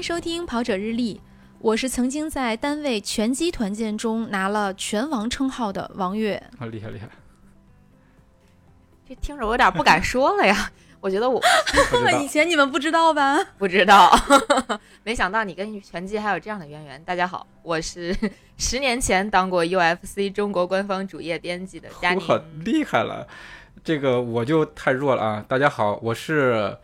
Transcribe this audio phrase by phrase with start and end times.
[0.00, 1.16] 迎收听《跑者日历》，
[1.58, 6.42] 我是曾经在单位拳击团建中拿了拳王称号的王悦。
[6.58, 7.06] 啊，厉害厉害！
[9.06, 10.72] 这听着我有点不敢说了呀。
[11.02, 11.38] 我觉得我
[12.22, 13.44] 以前你们不知道吧？
[13.58, 14.10] 不知道，
[15.04, 17.04] 没想到你跟拳击还有这样的渊源。
[17.04, 18.16] 大家好，我是
[18.56, 22.26] 十年前当过 UFC 中国官方主页编辑的佳宁。
[22.26, 23.28] 哇，厉害了！
[23.84, 25.44] 这个我就太弱了啊！
[25.46, 26.74] 大家好，我是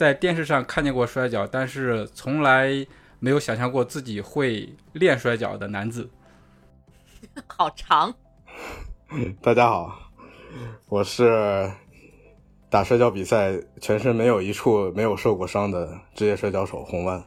[0.00, 2.70] 在电视上看见过摔跤，但是从来
[3.18, 6.08] 没有想象过自己会练摔跤的男子。
[7.46, 8.14] 好长。
[9.42, 10.10] 大家好，
[10.88, 11.70] 我是
[12.70, 17.22] 打摔跤比赛全身没有一处没有受过伤的职业摔跤手红湾。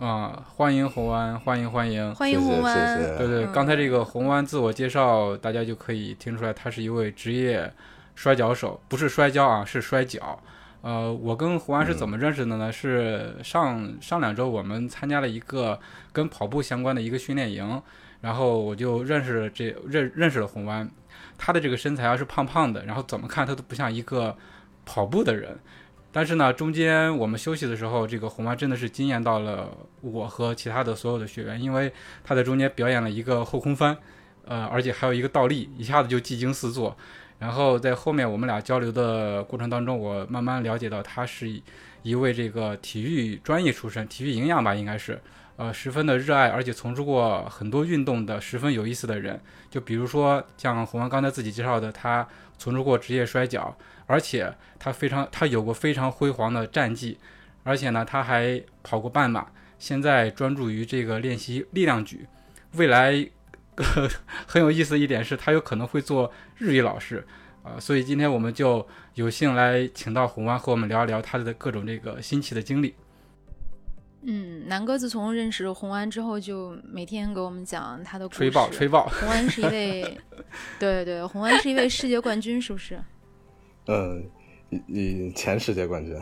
[0.00, 2.12] 啊，欢迎红湾，欢迎欢迎！
[2.16, 2.74] 欢迎红湾。
[2.74, 3.18] 谢谢。
[3.18, 7.72] 对对，嗯刚才这个红湾自我介绍，大家就可以听出来，他是一位职业
[8.16, 10.42] 摔跤手，不是摔跤啊，是摔跤。
[10.82, 12.72] 呃，我跟胡安是怎么认识的呢？
[12.72, 15.78] 是上上两周我们参加了一个
[16.12, 17.82] 跟跑步相关的一个训练营，
[18.22, 20.90] 然后我就认识了这认认识了红湾。
[21.36, 24.36] 他的这个身材啊是胖胖的，然后怎么看他都不像一个
[24.86, 25.58] 跑步的人。
[26.12, 31.92] 但是呢，中间我们休息的时候，这个红蛙真的是惊艳到了我和其他的所有的学员，因为
[32.24, 33.96] 他在中间表演了一个后空翻，
[34.46, 36.96] 呃，而且还有一个倒立，一下子就技惊四座。
[37.40, 41.50] 然后在后面我们俩交流的过程当中，我慢慢了解到他是
[42.02, 45.18] 一位这个体育专业出身，体育营养吧应该是，
[45.56, 49.40] 呃，十分的热爱，而且从事过很多运动的十分有意思的人。
[49.70, 53.74] 就比如说像红王刚才自己介绍的，他从事过职业摔跤，
[54.06, 57.16] 而且他非常他有过非常辉煌的战绩，
[57.64, 59.46] 而且呢他还跑过半马，
[59.78, 62.26] 现在专注于这个练习力量举，
[62.74, 63.26] 未来。
[64.46, 67.24] 很有意思的一点是，他有可能会做日语老师，
[67.62, 72.94] 啊、所以今天我们就有幸来请到红湾和我们聊一聊他的各种这个新奇的经历。
[74.22, 78.38] 嗯，南哥自从认识红安之后，就每天给我们讲他的故事。
[78.38, 80.18] 吹爆吹爆，红安是一位，
[80.78, 83.00] 对对，红安是一位世界冠军，是不是？
[83.86, 84.22] 嗯，
[84.68, 86.14] 以以前世界冠军。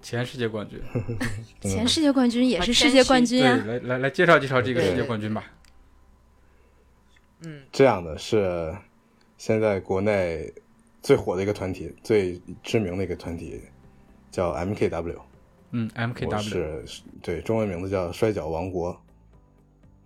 [0.00, 0.80] 前世界冠军，
[1.60, 3.64] 前世界冠军也是世界冠军对，啊。
[3.66, 5.42] 来来来介绍介绍这个世界冠军吧。
[7.40, 8.74] 嗯，这样的是
[9.36, 10.52] 现在国内
[11.02, 13.60] 最火的一个团体，最知名的一个团体
[14.30, 15.16] 叫 MKW。
[15.70, 16.40] 嗯，MKW，
[16.86, 18.98] 是对中文名字叫摔跤王国。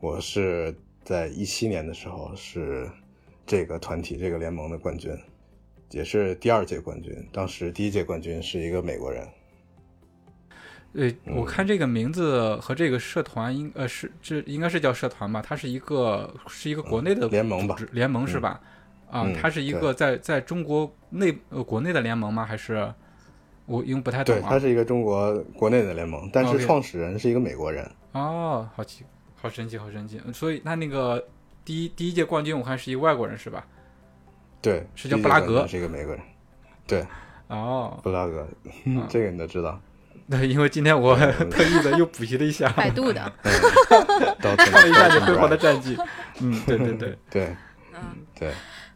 [0.01, 2.91] 我是在一七年的时候是
[3.47, 5.17] 这个团体这个联盟的冠军，
[5.91, 7.15] 也是第二届冠军。
[7.33, 9.27] 当时第一届冠军是一个美国人。
[10.95, 15.41] 呃，我看这个名字和这个社团应呃是这应该是叫社团吧？
[15.41, 18.61] 它是一个是一个国内的联盟吧联盟是吧？
[19.11, 22.45] 啊嗯，它是一个在在中国内呃国内的联盟吗？
[22.45, 22.93] 还是
[23.67, 24.41] 我因为不太懂？
[24.43, 27.91] 它是一个中国国内的联盟，但是创始人是一个美国人。
[28.13, 29.05] 哦，好奇，
[29.41, 30.21] 好神奇，好神奇。
[30.33, 31.23] 所以他那个
[31.65, 33.67] 第一第一届冠军，我看是一个外国人是吧？
[34.61, 36.23] 对，是叫布拉格是一个美国人。
[36.87, 37.07] 对，
[37.49, 38.47] 哦，布拉格，
[38.85, 39.81] 嗯 这个你都知道。
[40.33, 41.15] 对，因为今天我
[41.53, 43.21] 特意的又补习了一下，百度的，
[44.41, 45.95] 到 看了一下你辉煌的战绩。
[46.41, 47.57] 嗯，对对对，对。
[47.93, 48.01] 嗯，
[48.39, 48.53] 对，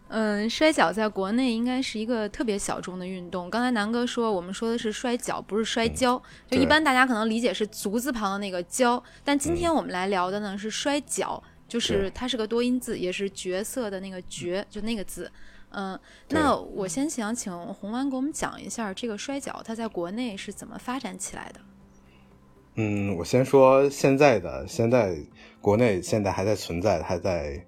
[0.08, 3.50] 嗯，摔跤在国内应该是一个特别小众的运动。
[3.50, 6.20] 刚才南哥说，我们说的是摔跤，不是摔跤。
[6.50, 15.30] 就一般大家可能理解是足字旁的那个跤，但今天我们来聊的呢是摔跤，就是它是个多音字，也是角色的那个角，就那个字。
[15.70, 21.60] 嗯，那我先想请红湾给我们讲一下这个摔角它在国内是怎么发展起来的。
[22.76, 25.16] 嗯，我先说现在的，现在
[25.60, 27.64] 国内现在还在存在，还在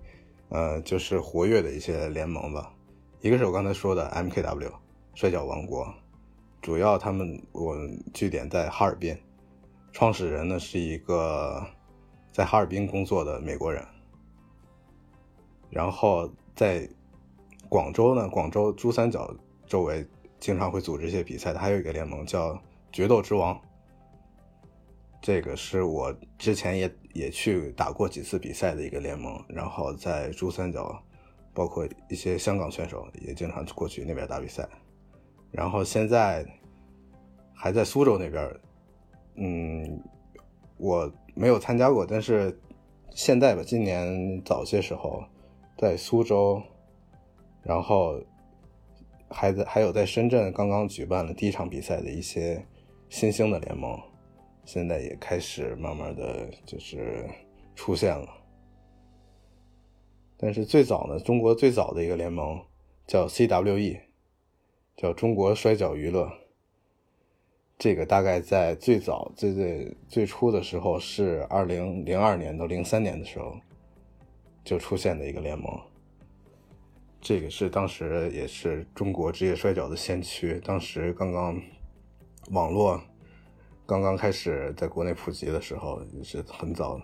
[0.51, 2.73] 呃，就是活跃的一些联盟吧。
[3.21, 4.73] 一个是我刚才说的 MKW
[5.15, 5.93] 摔角王国，
[6.63, 7.77] 主要他们我
[8.15, 9.19] 据点在哈尔滨，
[9.93, 11.67] 创始人呢是一个
[12.31, 13.85] 在哈尔滨工作的美国人。
[15.71, 16.89] 然后在
[17.69, 19.35] 广州呢，广州珠三角
[19.67, 20.07] 周围
[20.41, 22.59] 经常会组织一些比赛的，还有一个联盟叫
[22.91, 23.59] 决斗之王。
[25.21, 30.97] 这个是我之前也也去打过几次比赛的一个联盟，然后在珠三角，
[31.53, 34.67] 包括一些香港选手也经常过去那边打比赛，
[35.51, 36.47] 然后现在
[37.53, 38.61] 还在苏州那边，
[39.35, 40.01] 嗯，
[40.77, 42.57] 我没有参加过，但是
[43.11, 45.25] 现在吧，今年早些时候
[45.77, 46.63] 在苏州，
[47.69, 48.19] 然后
[49.29, 52.65] 还在还有在深圳刚刚举办了第一场比赛的一些
[53.11, 54.01] 新兴的联盟。
[54.65, 57.27] 现在也开始慢慢的就是
[57.75, 58.29] 出现了，
[60.37, 62.59] 但是最早呢，中国最早的一个联盟
[63.07, 64.01] 叫 CWE，
[64.97, 66.31] 叫中国摔角娱乐。
[67.79, 73.55] 这个大概在最早最最最初的时候是二零零二年到零三年的时候
[74.65, 75.81] 就出现的一个联盟。
[77.21, 81.61] 这个是当时也是中国职业摔角的先驱，当时刚刚
[82.53, 82.99] 网络
[83.85, 86.99] 刚刚开始在国内普及的时候，也是很早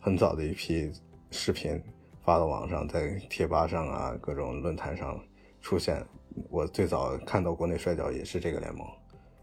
[0.00, 0.90] 很早的一批
[1.30, 1.80] 视频
[2.24, 5.22] 发到网上，在贴吧上啊各种论坛上
[5.60, 6.04] 出现。
[6.48, 8.86] 我最早看到国内摔角也是这个联盟，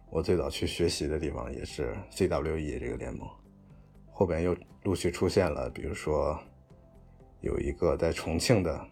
[0.10, 3.30] 我最早去学习的地方也是 CWE 这个联盟，
[4.12, 6.38] 后边又陆续出现了，比如说
[7.42, 8.88] 有一个在重庆的。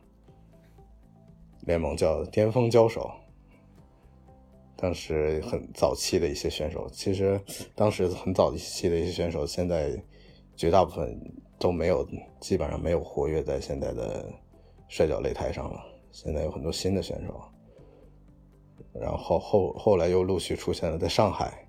[1.66, 3.10] 联盟叫巅峰交手，
[4.76, 7.42] 当时很早期的一些选手，其实
[7.74, 9.92] 当时很早期的一些选手，现在
[10.56, 11.20] 绝大部分
[11.58, 12.08] 都没有，
[12.40, 14.32] 基本上没有活跃在现在的
[14.88, 15.84] 摔角擂台上了。
[16.12, 17.42] 现在有很多新的选手，
[18.94, 21.68] 然后后后来又陆续出现了，在上海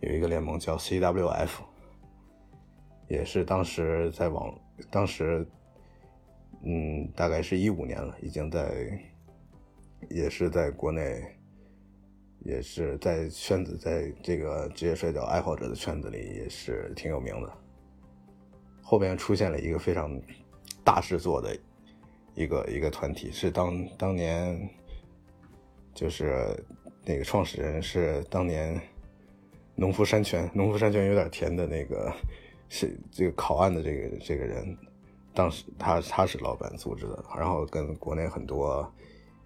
[0.00, 1.50] 有一个联盟叫 CWF，
[3.08, 4.54] 也是当时在网，
[4.90, 5.48] 当时
[6.62, 9.00] 嗯，大概是一五年了，已经在。
[10.08, 11.22] 也是在国内，
[12.40, 17.52] 也是在圈子，在这个职业摔跤爱好者的圈子里也是挺有名的。
[18.82, 20.20] 后边出现了一个非常
[20.82, 21.56] 大制作的
[22.34, 24.68] 一个一个团体，是当当年
[25.94, 26.56] 就是
[27.04, 28.80] 那个创始人是当年
[29.76, 32.12] 农夫山泉，农夫山泉有点甜的那个
[32.68, 34.76] 是这个考案的这个这个人，
[35.34, 38.90] 当时他他是老板组织的，然后跟国内很多。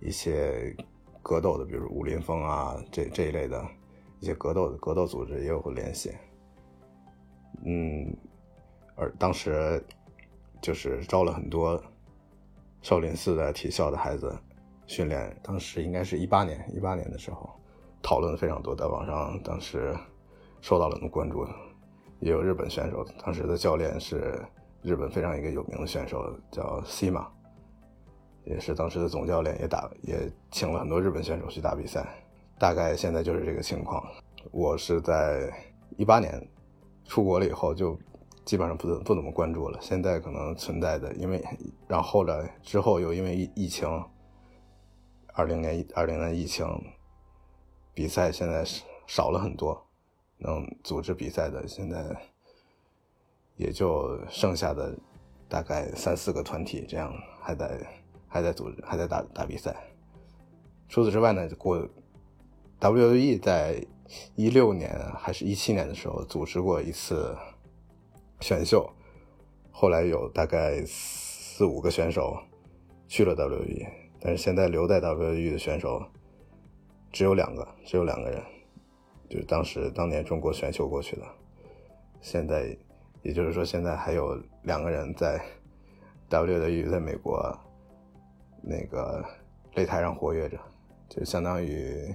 [0.05, 0.77] 一些
[1.23, 3.67] 格斗的，比如武林风啊，这这一类的
[4.21, 6.13] 一些格斗的格斗组织也有过联系。
[7.65, 8.15] 嗯，
[8.95, 9.83] 而当时
[10.61, 11.83] 就是招了很多
[12.83, 14.37] 少林寺的体校的孩子
[14.87, 15.35] 训练。
[15.43, 17.49] 当时应该是一八年，一八年的时候
[18.03, 19.97] 讨论非常多，在网上当时
[20.61, 21.47] 受到了很多关注。
[22.21, 24.41] 也有日本选手，当时的教练是
[24.83, 27.31] 日本非常一个有名的选手，叫西马。
[28.45, 32.07] 也是当时的总教练，也打也请了很多日本选手去打比赛，
[32.59, 34.05] 大概现在就是这个情况。
[34.53, 35.51] 我是在
[35.97, 36.47] 一八年
[37.07, 37.99] 出国了以后，就
[38.45, 39.79] 基本上不不怎么关注了。
[39.81, 41.43] 现在可能存在的，因为
[41.89, 43.89] 然后来之后又因为疫情，
[45.33, 46.67] 二零年二零年疫情，
[47.95, 48.63] 比赛现在
[49.07, 49.83] 少了很多，
[50.37, 52.15] 能组织比赛的现在
[53.57, 54.95] 也就剩下的
[55.49, 57.11] 大概三四个团体，这样
[57.41, 57.81] 还在。
[58.35, 59.73] 还在组织，还在打打比赛。
[60.89, 61.89] 除此之外呢，过
[62.81, 63.81] W E 在
[64.35, 67.33] 一六年还是一七年的时候组织过一次
[68.41, 68.91] 选秀，
[69.71, 72.37] 后来有大概四五个选手
[73.07, 73.87] 去了 W E，
[74.19, 76.05] 但是现在留在 W E 的选手
[77.13, 78.43] 只有两个，只有两个人，
[79.31, 81.23] 就是当时当年中国选秀过去的。
[82.21, 82.77] 现在
[83.23, 85.41] 也就是说，现在还有两个人在
[86.29, 87.57] WWE 在美国。
[88.67, 89.25] 那个
[89.75, 90.59] 擂台上活跃着，
[91.09, 92.15] 就相当于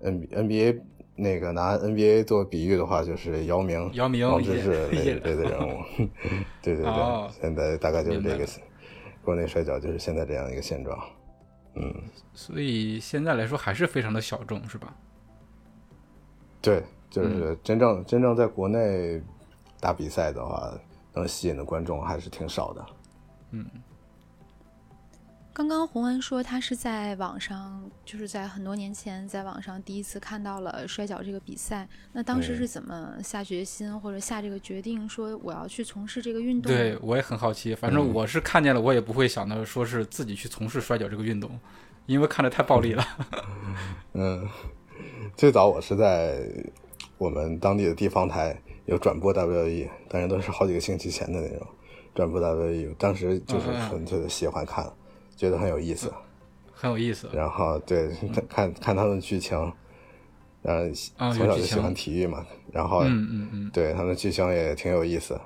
[0.00, 0.80] N N B A
[1.16, 5.82] 那个拿 N B A 做比喻的话，就是姚明、姚明、王治郅那类的人物。
[6.62, 8.46] 对对对，现在大概就是这个
[9.24, 10.98] 国内摔跤就是现在这样一个现状。
[11.74, 11.94] 嗯，
[12.34, 14.94] 所以现在来说还是非常的小众，是吧？
[16.60, 19.22] 对，就是真正真正在国内
[19.78, 20.72] 打比赛的话，
[21.14, 22.86] 能吸引的观众还是挺少的。
[23.52, 23.66] 嗯。
[25.52, 31.86] 刚刚洪恩说他是在网上，就是在很多年前在网上第一次看到了摔跤这个比赛。
[32.12, 36.72] 那当时是怎么下决心或者下这个决定，说我要去从事这个运动？
[36.72, 37.74] 对我也很好奇。
[37.74, 41.50] 反正我是看见了，我也不会想到说是自己去从事摔跤这个运动，
[42.06, 43.04] 因为看着太暴力了。
[44.14, 44.48] 嗯，
[45.36, 46.40] 最早我是在
[47.18, 51.66] 我们当地的地方台有转播 WWE，但是都是好几个星期前的那种
[52.14, 54.90] 转播 WWE，当时就是纯粹的喜欢看。
[55.40, 56.12] 觉得很有意思，
[56.70, 57.26] 很有意思。
[57.32, 58.10] 然后对
[58.46, 59.56] 看看他们剧情，
[60.64, 62.44] 嗯，从小就喜欢体育嘛。
[62.70, 65.40] 然后嗯嗯嗯，对他们剧情也挺有意思。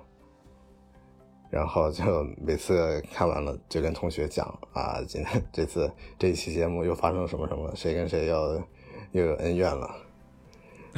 [1.49, 8.53] 然后就每次看完了，就跟同学讲啊，今天 这次这一期节目又发生什么什么，谁跟谁要
[9.13, 9.89] 又有恩怨了。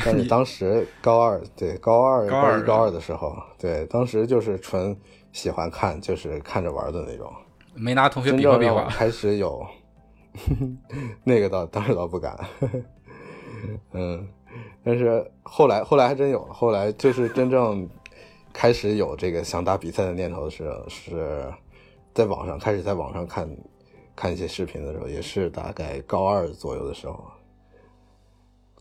[0.03, 4.97] 但是当时高二，对 高二高一高二的时候，对当时就是纯
[5.33, 7.31] 喜欢看，就是看着玩的那种。
[7.77, 8.87] 没拿同学比划比划。
[8.87, 9.67] 开始有，
[11.23, 12.39] 那个倒当时倒不敢，
[13.93, 14.27] 嗯，
[14.83, 17.89] 但是后来后来还真有，后来就是真正
[18.53, 21.53] 开始有这个想打比赛的念头是是
[22.15, 23.49] 在网上开始在网上看
[24.15, 27.23] 看一些视频的时候，也是大概高二左右的时候，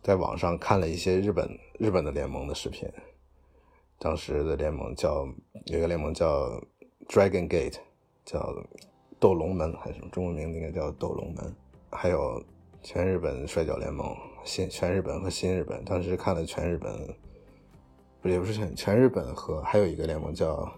[0.02, 2.90] 在网上看了一些日本日本的联盟的视频，
[4.00, 5.28] 当时的联盟叫
[5.66, 6.50] 有一个联盟叫
[7.08, 7.76] Dragon Gate，
[8.26, 8.54] 叫
[9.20, 11.56] 斗龙门还是什么中文名应该叫斗龙门，
[11.92, 12.44] 还有
[12.82, 17.16] 全日本摔跤联盟新全日本和新日本，当时看了全日本，
[18.22, 20.72] 不也不是全全日本和还有一个联盟叫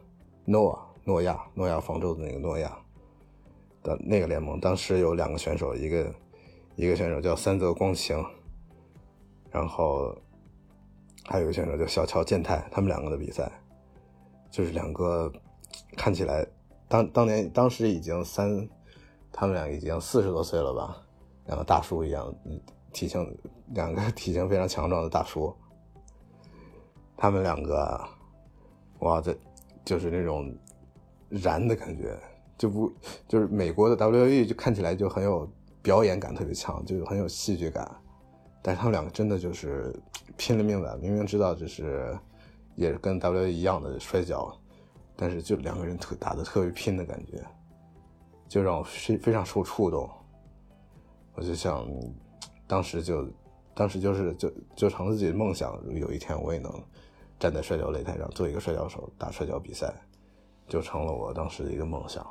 [0.45, 2.77] Noah 诺亚诺亚方舟的那个诺亚
[3.81, 6.13] 的那个联盟，当时有两个选手，一个
[6.75, 8.23] 一个选手叫三泽光晴。
[9.49, 10.13] 然后
[11.25, 13.49] 还有一个选手叫小桥健太，他们两个的比赛，
[14.51, 15.31] 就是两个
[15.95, 16.45] 看起来
[16.87, 18.67] 当当年当时已经三，
[19.31, 21.01] 他们俩已经四十多岁了吧，
[21.45, 22.33] 两个大叔一样，
[22.93, 23.37] 体型
[23.73, 25.53] 两个 体型非常强壮的大叔，
[27.17, 28.01] 他们两个
[28.99, 29.37] 哇，这
[29.83, 30.55] 就是那种
[31.29, 32.17] 燃的感觉，
[32.57, 32.91] 就不
[33.27, 35.49] 就是美国的 W E 就看起来就很有
[35.81, 37.89] 表演感，特别强，就很有戏剧感。
[38.61, 39.95] 但是他们两个真的就是
[40.35, 42.17] 拼了命的，明明知道就是
[42.75, 44.53] 也是跟 W E 一样的摔跤，
[45.17, 47.43] 但是就两个人特打的特别拼的感觉，
[48.47, 50.07] 就让我非非常受触动。
[51.33, 51.85] 我就想，
[52.67, 53.27] 当时就
[53.73, 56.71] 当时就是就就成了自己的梦想，有一天我也能
[57.39, 59.93] 站在摔跤擂台上做一个摔跤手，打摔跤比赛，
[60.67, 62.25] 就成了我当时的一个梦想。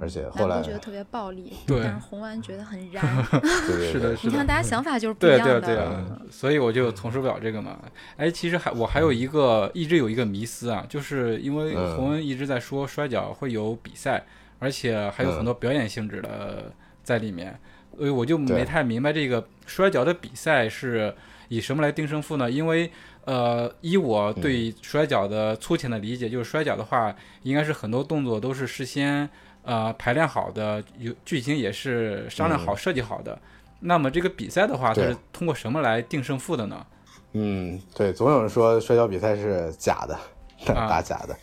[0.00, 3.04] 而且后来觉得特别暴力，对，但是红丸觉得很燃。
[3.66, 4.30] 是的，是的。
[4.30, 5.60] 你看大家想法就是不一样的。
[5.60, 7.78] 对对对，所以我就从事不了这个嘛。
[8.16, 14.24] 哎，其实还我还有一个一直有一个迷思啊，就是因为红文一直在说摔跤会有比赛，
[14.60, 17.58] 而且还有很多表演性质的在里面，
[17.96, 21.12] 所以我就没太明白这个摔跤的比赛是
[21.48, 22.48] 以什么来定胜负呢？
[22.48, 22.88] 因为
[23.24, 29.28] 呃，以我对摔跤的粗浅的理解，就是摔跤的话，应该是很多动作都是事先。
[29.68, 33.38] 呃，排练好的有剧情也是商量好设计好的。
[33.80, 36.86] 那么这个比赛的话，它是通过什么来定胜负的呢？
[37.32, 40.18] 嗯，对，总有人说摔跤比赛是假的，
[40.64, 41.36] 打假的。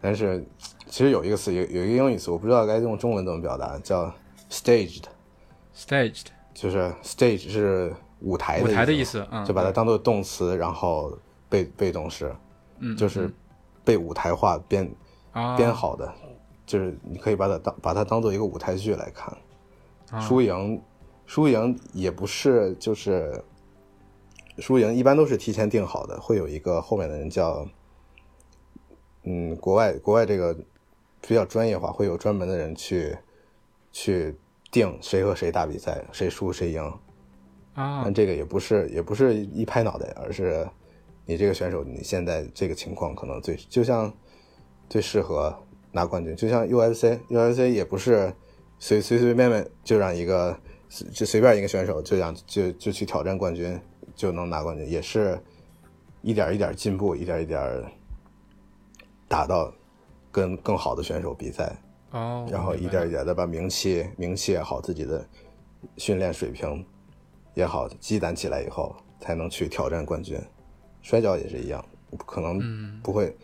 [0.00, 0.42] 但是
[0.86, 4.10] 其实有一个词，有有一个英语词，我不知道该用中文怎么表达，叫
[4.50, 5.04] staged。
[5.76, 11.12] staged 就是 stage 是舞台舞台的意思，就把它当做动词，然后
[11.50, 12.34] 被被动式，
[12.78, 13.30] 嗯，就是
[13.84, 14.90] 被舞台化编
[15.54, 16.10] 编好的。
[16.72, 19.36] 就是你可以把它当把它当做一个舞台剧来看，
[20.22, 20.82] 输赢，
[21.26, 23.44] 输赢也不是就是
[24.56, 27.68] 输赢一般都是提前定好的，会有一个后面的人叫，
[29.24, 30.54] 嗯，国外国外这个
[31.20, 33.18] 比较专业化，会有专门的人去
[33.92, 34.34] 去
[34.70, 36.82] 定谁和谁打比赛，谁输谁赢
[37.74, 38.00] 啊。
[38.02, 40.66] 但这个也不是也不是一拍脑袋，而是
[41.26, 44.10] 你这个选手你现在这个情况可能最就像
[44.88, 45.54] 最适合。
[45.92, 48.34] 拿冠军就像 UFC，UFC 也不是
[48.78, 50.58] 随随随便便就让一个
[51.12, 53.78] 就随便一个选手就让就就去挑战冠军
[54.14, 55.38] 就能拿冠军，也是
[56.22, 57.84] 一点一点进步，一点一点
[59.28, 59.70] 打到
[60.30, 61.76] 跟更好的选手比赛，
[62.10, 65.22] 哦，然后一点一点的把名气名气也好，自己的
[65.98, 66.84] 训练水平
[67.54, 70.40] 也好积攒起来以后，才能去挑战冠军。
[71.02, 71.84] 摔跤也是一样，
[72.26, 73.36] 可能不会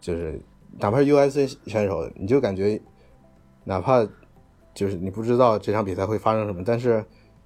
[0.00, 0.40] 就是。
[0.78, 2.80] 哪怕是 UFC 选手，你就感觉，
[3.64, 4.06] 哪怕
[4.72, 7.04] 就是你不知道这场比赛会发生什么，但是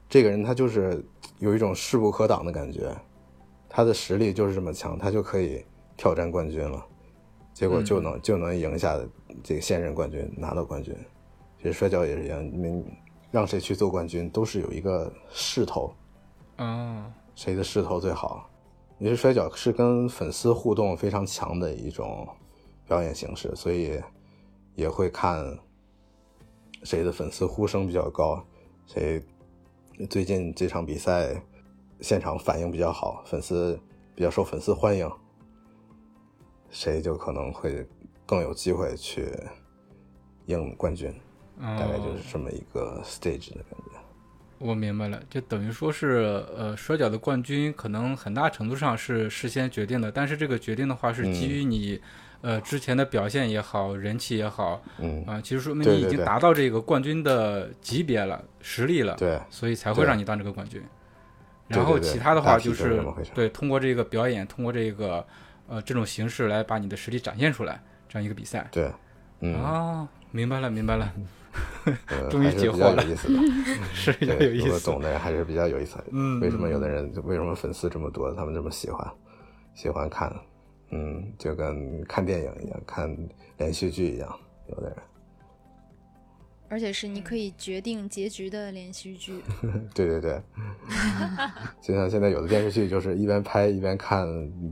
[0.08, 1.04] 这个人他就是
[1.38, 2.94] 有一种势不可挡的感觉，
[3.68, 5.64] 他的实力就是这么强，他就可以
[5.96, 6.84] 挑战冠军了，
[7.52, 8.98] 结果就能就能赢下
[9.42, 10.94] 这个现任冠军，拿到冠军。
[11.58, 12.84] 其实摔跤也是一样，你们
[13.30, 15.92] 让谁去做冠军都是有一个势头，
[16.58, 18.48] 嗯，谁的势头最好？
[19.00, 22.28] 其实摔跤是跟粉丝互动非常强的一种。
[22.86, 24.00] 表演形式，所以
[24.74, 25.58] 也会看
[26.82, 28.44] 谁的粉丝呼声比较高，
[28.86, 29.22] 谁
[30.10, 31.40] 最近这场比赛
[32.00, 33.80] 现场反应比较好，粉丝
[34.14, 35.10] 比较受粉丝欢迎，
[36.68, 37.86] 谁就可能会
[38.26, 39.32] 更有机会去
[40.46, 41.12] 赢冠军。
[41.58, 43.98] 大概就是这么一个 stage 的感觉。
[44.58, 52.00] 我明白了，就等于说是，呃，摔跤的冠军可能很大程度上是事先决定的，但是这个决定的话是基于你。
[52.44, 60.82] 呃，之前的表现也好，人气也好，嗯啊，其实说明你已经达到这个冠军的级别了，实力了，对，所以才会让你当这个冠军。
[61.68, 63.02] 然后其他的话就是
[63.34, 65.26] 对，通过这个表演，通过这个
[65.68, 68.68] 呃这种形式来把你的实力展现出来，这样一个比赛。
[68.70, 68.92] 对，
[69.40, 71.10] 嗯啊，明白了，明白了，
[72.30, 73.02] 终于解惑了，
[73.94, 75.96] 是比较有意思，我懂的人还是比较有意思。
[76.12, 79.10] 嗯，为什么有的人为什么粉丝这么多，他们这么喜欢
[79.74, 80.30] 喜欢看？
[80.94, 83.14] 嗯，就跟看电影一样，看
[83.58, 84.96] 连续剧一样，有的人。
[86.70, 89.40] 而且是你可以决定结局的连续剧。
[89.94, 90.42] 对对对，
[91.80, 94.26] 就像现在有的电视剧，就是一边拍一边看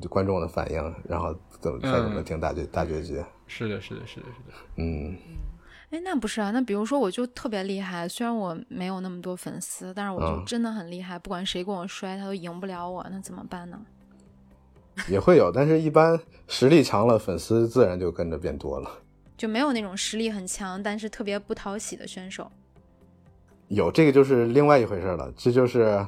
[0.08, 3.22] 观众的反应，然后怎么再怎么听大结大结局。
[3.46, 4.54] 是的，是的，是的，是的。
[4.76, 5.16] 嗯，
[5.90, 13.78] 哎，那不是啊，那比如说我就特别厉害，虽然我没有那么多粉丝，但是我就嗯真的很厉害，不管谁跟我摔，他都赢不了我，那怎么办呢？
[15.08, 16.18] 也会有，但是一般
[16.48, 18.90] 实力强了，粉丝自然就跟着变多了。
[19.36, 22.50] 就没有那种实力很强，但是特别不讨喜的选手。
[23.68, 26.06] 有这个就是另外一回事了，这就是，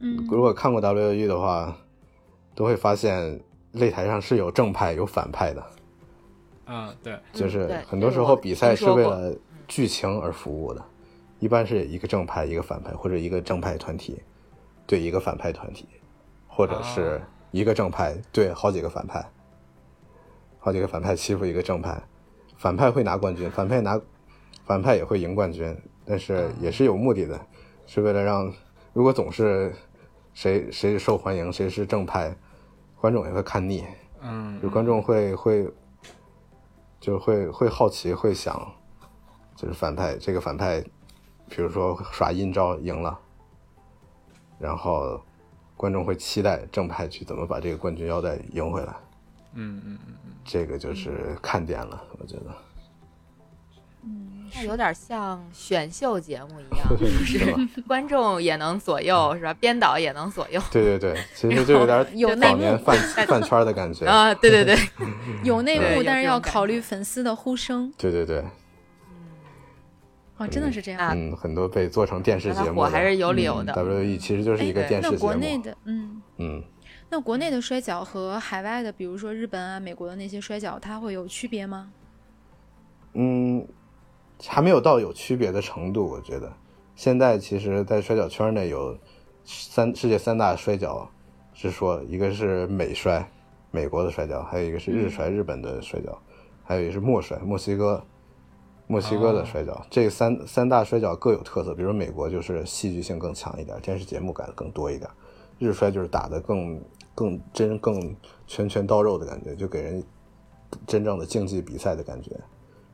[0.00, 0.26] 嗯。
[0.28, 1.76] 如果看过 WWE 的话，
[2.54, 3.40] 都会发现
[3.74, 5.64] 擂台上是有正派有反派的，
[6.66, 9.32] 嗯，对，就是很多时候比赛是为了
[9.68, 10.84] 剧情而服务的，
[11.38, 14.20] 一般是一个正派一个反派，或者一个正派团体
[14.86, 15.86] 对一个反派团体，
[16.48, 19.24] 或者是哦一个正派对好几个反派，
[20.58, 22.02] 好几个反派欺负一个正派，
[22.56, 24.00] 反派会拿冠军，反派拿
[24.64, 27.40] 反派也会赢冠军，但是也是有目的的，
[27.86, 28.52] 是为了让
[28.92, 29.74] 如果总是
[30.34, 32.36] 谁谁受欢迎，谁是正派，
[33.00, 33.84] 观众也会看腻，
[34.20, 35.72] 嗯，就观众会会
[37.00, 38.60] 就会会好奇，会想，
[39.56, 40.80] 就是反派这个反派，
[41.48, 43.18] 比如说耍阴招赢了，
[44.58, 45.20] 然后
[45.78, 48.94] 观众会期待正派去怎么把这个冠军腰带赢回来，
[49.54, 52.46] 嗯嗯嗯这个就是看点了，我觉得。
[54.04, 56.88] 嗯那有点像选秀节目一样，
[57.26, 57.60] 是吧？
[57.86, 59.52] 观众也能左右，是吧？
[59.54, 62.96] 编导也能左右对对对，其实就有点有内幕饭
[63.28, 64.06] 饭圈的感觉。
[64.06, 64.32] 啊！
[64.34, 64.76] 对对 对，
[65.44, 68.42] 有内幕，但是要考虑粉丝的呼声对对对，
[70.38, 71.00] 啊，真的是这样。
[71.00, 73.72] 啊嗯，很多被做成电视节目的火还是有理由的。
[73.74, 75.20] WWE 其实就是一个电视节目。
[75.20, 76.62] 国内的，嗯，嗯，
[77.10, 81.90] 那国内的摔跤和海外的，比如说日本啊、美国的那些摔跤，它会有区别吗？
[83.14, 83.66] 嗯，
[84.46, 86.52] 还没有到有区别的程度，我觉得。
[86.94, 88.96] 现在其实，在摔跤圈内有
[89.44, 91.08] 三世界三大摔跤，
[91.54, 93.24] 是说一个是美摔，
[93.70, 96.16] 美国的摔跤，还有一个是日摔，日本的摔跤，
[96.64, 98.04] 还有一个是墨摔，墨西哥，
[98.88, 99.86] 墨西哥的摔跤。
[99.88, 105.08] 这三三大摔跤各有特色，比如美国就是戏剧性更强一点，电视节目感更多一点；
[105.58, 106.82] 日摔就是打得更
[107.14, 110.02] 更真、更拳拳到肉的感觉，就给人
[110.86, 112.32] 真正的竞技比赛的感觉。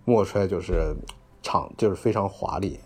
[0.05, 0.95] 墨摔就是
[1.43, 2.79] 场就是非常华丽，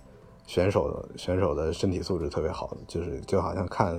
[0.47, 3.99] 选手选手的身体素质特别好，就是就好像看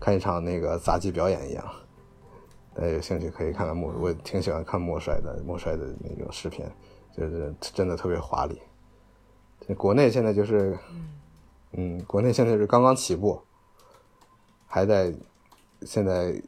[0.00, 1.64] 看一场那个杂技表演一样。
[2.74, 6.64] 大家有兴趣可以看看墨，我挺喜欢看墨摔的墨摔的那种视频，
[7.18, 8.60] 就是真的特别华丽。
[9.66, 10.78] 这国内现在就是，
[11.72, 13.42] 嗯，国内现在是刚刚起步，
[14.66, 15.12] 还在
[15.82, 16.40] 现在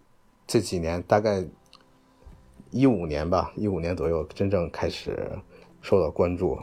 [0.46, 1.44] 这几年大概
[2.70, 5.28] 一五年吧，一五年左右真正开始
[5.82, 6.56] 受到关注，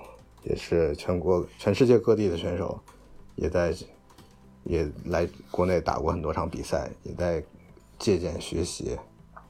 [0.44, 2.80] 也是全国全世界各地的选手
[3.36, 3.76] 也在
[4.64, 7.44] 也来国内打过很多场比赛，也在
[8.00, 8.98] 借鉴学习，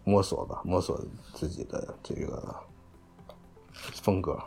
[0.04, 1.00] 摸索吧，摸索
[1.34, 2.56] 自己的这个
[4.02, 4.38] 风格，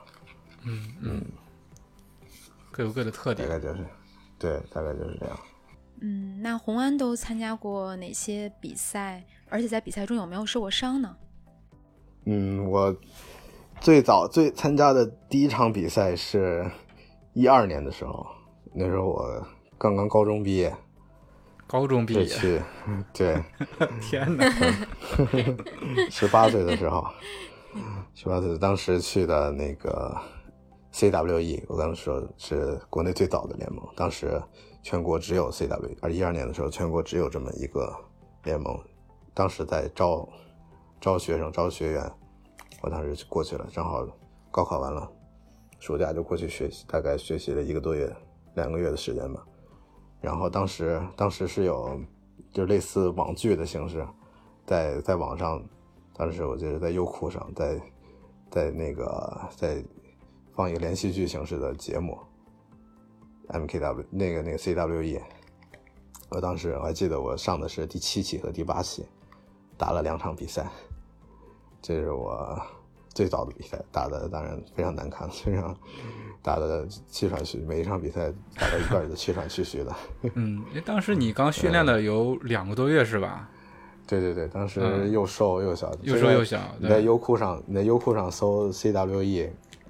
[0.65, 1.25] 嗯嗯
[2.71, 3.49] 各有各的特点。
[3.49, 3.87] 大概就是
[4.39, 5.39] 对，大概就是这样。
[6.01, 9.25] 嗯，那红安都参加过哪些比赛？
[9.49, 11.17] 而且在比赛中有没有受过伤呢？
[12.25, 12.95] 嗯，我
[13.81, 16.71] 最早最参加的第一场比赛是
[17.33, 18.27] 一二年的时候，
[18.73, 20.75] 那时候我刚刚高中毕业，
[21.67, 22.63] 高中毕业，是去
[23.13, 23.43] 对
[24.01, 24.45] 天哪！
[26.11, 27.07] 十八岁的时候，
[28.15, 30.17] 十八岁当时去的那个
[30.93, 34.43] CWE，我刚刚说是国内最早的联盟，当时
[34.83, 37.95] 全国只有 CWE，而一二年的时候全国只有这么一个
[38.45, 38.77] 联盟，
[39.33, 40.29] 当时在招
[41.01, 42.13] 招学生招学员，
[42.83, 44.07] 我当时就过去了，正好
[44.51, 45.09] 高考完了，
[45.79, 48.13] 暑假就过去学习，大概学习了一个多月、
[48.55, 49.47] 两个月的时间吧。
[50.21, 51.99] 然后当时当时是有
[52.53, 54.05] 就类似网剧的形式，
[54.67, 55.63] 在在网上，
[56.21, 57.81] 当时我记得在优酷上，在
[58.51, 59.83] 在那个在
[60.55, 62.19] 放一个连续剧形式的节目
[63.49, 65.19] ，MKW 那个那个 CWE，
[66.29, 69.07] 我当时我还记得我上的是第七期和第八期，
[69.79, 70.67] 打了两场比赛，
[71.81, 72.61] 这是我
[73.15, 75.75] 最早的比赛，打的当然非常难看，非常
[76.43, 79.97] 打的气喘吁，每一场比赛打到一半就气喘吁吁的。
[80.35, 83.49] 嗯，因为当时你刚训练了有两个多月是吧？
[84.11, 85.13] 对对对，当时嗯。
[85.13, 89.49] 又瘦又小，又瘦又小你在优酷上，你在优酷上搜 CWE，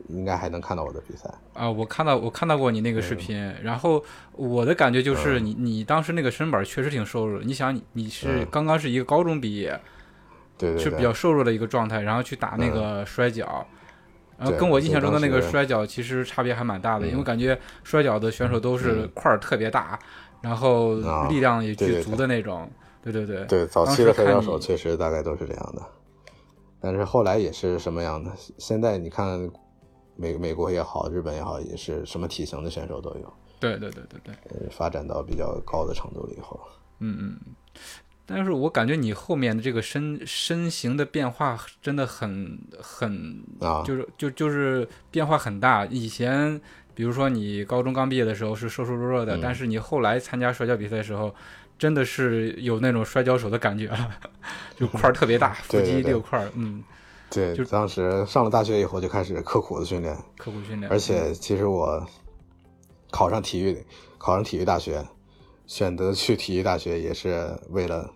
[0.08, 1.30] 应该还能看到我的比赛。
[1.54, 7.44] 啊，我看到我看到过你那个视频，然后我的感觉就是你你当时那个身板确实挺瘦弱的。
[7.46, 8.46] 你想你你是嗯。
[8.50, 9.80] 刚刚是一个高中毕业，
[10.58, 13.66] 对对对，是比较瘦弱的一个状态，然后去打那个摔跤，
[14.36, 17.24] 然后跟我印象中的那个摔跤其实差别还蛮大的，因为嗯。
[17.24, 19.10] 感觉摔跤的选手都是嗯。
[19.14, 19.98] 块儿特别大，
[20.42, 22.70] 然后啊力量也巨足的那种。
[23.02, 25.82] 对对对，对，早期的摔跤手确实大概都是这样的，
[26.80, 28.30] 但是后来也是什么样的？
[28.58, 29.50] 现在你看
[30.16, 36.60] 美美国也好，日本也好，也是什么体型的选手都有，对对对对对，呃发展到比较高的程度了以后，
[36.98, 37.40] 嗯嗯。
[38.32, 45.84] 但是我感觉你后面的这个身身形的变化真的很很啊，就是就就是变化很大。
[45.86, 46.60] 以前
[46.94, 51.34] 比如说你高中刚毕业的时候是瘦瘦弱弱的，嗯但是你后来参加摔跤比赛的时候，
[51.80, 54.10] 真的是有那种摔跤手的感觉了，
[54.78, 56.84] 就块儿特别大，腹肌对对对六块儿，嗯，
[57.30, 60.92] 对就，当时上了大学以后就开始刻苦的训练，刻苦训练。
[60.92, 62.06] 而且其实我
[63.10, 63.82] 考上体育，
[64.18, 65.02] 考上体育大学，
[65.66, 68.12] 选择去体育大学也是为了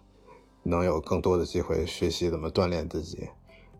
[0.63, 3.27] 能有更多的机会学习怎么锻炼自己，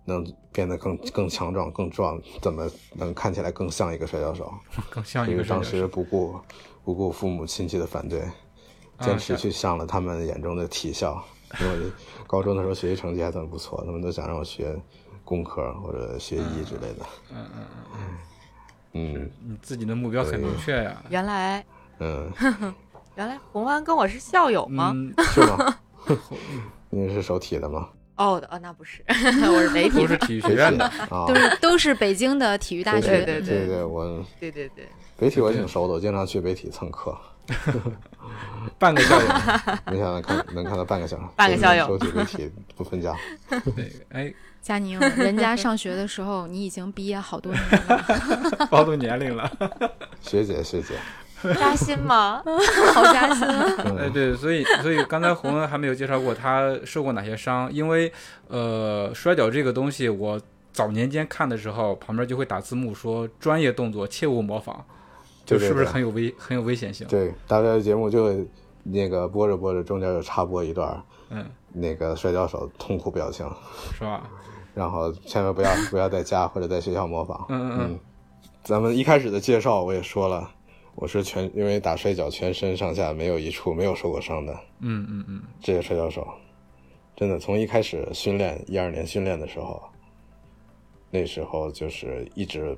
[0.07, 4.51] 能变得更更强壮、更壮，怎么能看起来更像一个摔跤手。
[4.89, 5.87] 更像一所以当时。
[5.87, 6.41] 不顾
[6.83, 8.35] 不顾父母亲戚的反对，啊
[9.01, 11.23] 坚持去上了他们眼中的体校。
[11.61, 11.93] 因为
[12.27, 14.75] 高中的时候学习成绩还算不错，他们都想让我学
[15.25, 17.07] 工科或者学医之类的。
[17.33, 21.01] 嗯嗯嗯，嗯你自己的目标很明确呀。
[21.11, 21.65] 原来
[22.01, 22.29] 嗯，
[23.15, 24.91] 原来红安跟我是校友吗？
[24.97, 25.79] 嗯， 是吗？
[26.91, 27.89] 你是首体的吗？
[28.17, 30.27] 哦哦，那不是，我是媒体都是的。
[30.27, 30.85] 体育学院的。
[30.87, 33.09] 啊，都是都是北京的体育大对学。
[33.25, 37.17] 对对对对，我对对对，北体我挺熟的，我经常去北体蹭课，
[38.79, 39.27] 半个校友。
[39.91, 43.15] 没想到看能看到半个校友，半个校友手体北体不分家。
[43.77, 49.51] 对，哎，佳宁，人家上学的时候你已经毕业好多年了，暴露年龄了。
[50.23, 50.95] 学姐学姐，
[51.55, 52.43] 扎心吗？
[52.95, 53.67] 好扎心啊！
[53.79, 58.11] 哎，嗯，对，所以所以刚才洪恩还没有介绍过他受过哪些伤，因为
[58.49, 60.41] 呃，摔跤这个东西，我
[60.73, 64.85] 早年间看的时候，旁边就会打字幕说专业动作切勿模仿，
[65.45, 67.07] 就是不是很有危很有危险性？
[67.09, 68.47] 对，大家的节目就会
[68.83, 73.49] 那个播着播着，中间就插播一段嗯，那个摔跤手痛苦表情，
[73.93, 74.29] 是吧？
[74.75, 77.47] 然后千万不要不要在家或者在学校模仿。
[77.49, 77.99] 嗯嗯嗯，
[78.63, 80.51] 咱们一开始的介绍我也说了，
[80.97, 86.27] 我是全因为打摔跤全身上下没有一处没有受过伤的嗯嗯嗯，这个摔跤手，
[87.15, 89.81] 真的从一开始训练一二年训练的时候，
[91.11, 92.77] 那时候就是一直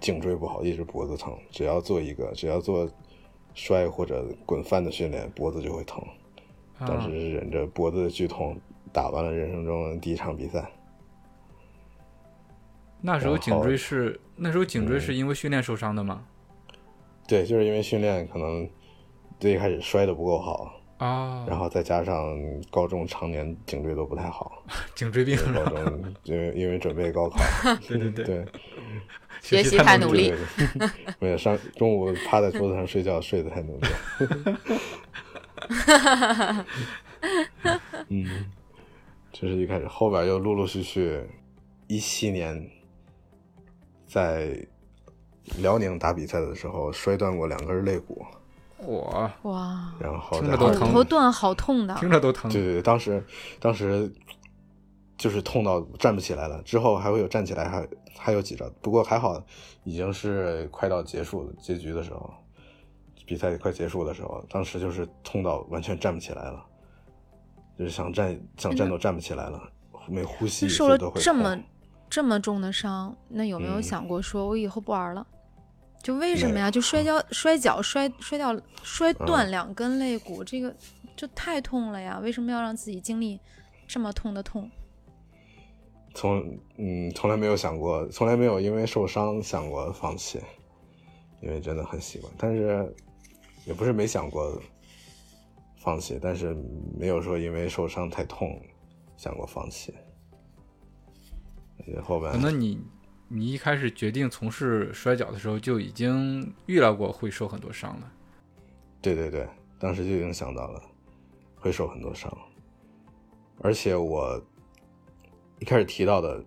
[0.00, 2.90] 颈椎不好，一直脖子疼，只要做一个只要做
[3.54, 6.02] 摔或者滚翻的训练，脖子就会疼。
[6.78, 8.58] 当啊时是忍着脖子的剧痛
[8.90, 10.70] 打完了人生中的第一场比赛。
[13.02, 16.24] 那时候颈椎是那时候颈椎嗯是因为训练受伤的吗？
[17.28, 18.68] 对，就是因为训练可能
[19.38, 22.36] 最开始摔的不够好，啊，然后再加上
[22.70, 24.62] 高中常年颈椎都不太好，
[24.94, 27.38] 颈椎病高，中因为因为准备高考，
[27.88, 28.46] 对对对，对，
[29.40, 30.34] 学习太努力
[31.18, 33.86] 没有上中午趴在桌子上睡觉，睡得太努力。
[38.08, 38.44] 嗯，
[39.32, 41.24] 这是一开始，后边又陆陆续续，
[41.86, 42.70] 一七年
[44.06, 44.54] 在
[45.58, 48.22] 辽宁打比赛的时候摔断过两根肋骨，
[48.86, 50.40] 我哇，然后
[50.74, 52.50] 头断好痛的，听着都疼。
[52.50, 53.24] 对对对，当时
[53.58, 54.12] 当时
[55.18, 57.88] 就是痛到站不起来了，之后还会有站起来，还
[58.18, 59.42] 还有几招，不过还好，
[59.84, 62.32] 已经是快到结束结局的时候，
[63.26, 66.64] 比赛快结束的时候，当时就是痛到完全站不起来了，
[67.78, 69.62] 就是想站想站都站不起来了，
[70.08, 71.58] 每呼吸一受了次都会这么
[72.08, 73.82] 这么重的伤，那有没有嗯。
[73.82, 75.26] 想过说我以后不玩了？
[76.02, 76.70] 就为什么呀？
[76.70, 80.74] 就摔跤、摔跤、摔摔掉、摔断嗯两根肋骨，这个
[81.16, 82.18] 就太痛了呀！
[82.22, 83.38] 为什么要让自己经历
[83.86, 84.70] 这么痛的痛？
[86.14, 90.40] 从嗯从来没有想过，从来没有因为受伤想过放弃，
[91.40, 92.94] 因为真的很喜欢，但是
[93.64, 94.60] 也不是没想过
[95.78, 96.56] 放弃，但是
[96.98, 98.60] 没有说因为受伤太痛
[99.16, 99.94] 想过放弃。
[102.02, 102.78] 后边可能你
[103.32, 108.12] 你一开始决定从事摔跤的时候，就已经预料过会受很多伤了。
[109.00, 110.82] 对对对，当时就已经想到了
[111.54, 112.36] 会受很多伤，
[113.60, 114.42] 而且我
[115.60, 116.44] 一开始提到的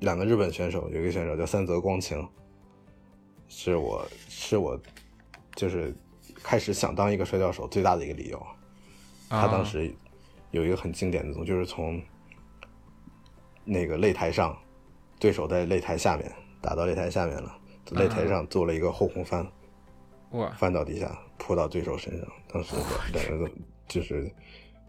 [0.00, 2.28] 两个日本选手，有一个选手叫三泽光晴，
[3.46, 4.76] 是我是我
[5.54, 5.94] 就是
[6.42, 8.46] 开始想当一个摔跤手最大的一个理由。
[9.28, 9.94] 他当时
[10.50, 12.02] 有一个很经典的动作，就是从
[13.64, 14.58] 那个擂台上，
[15.20, 19.46] 对手在擂台下面打到擂台下面了，在擂台上做了一个后空翻。
[20.30, 22.26] 哇，翻到地下，扑到对手身上。
[22.48, 22.74] 当时
[23.12, 23.50] 两个人都
[23.88, 24.32] 就是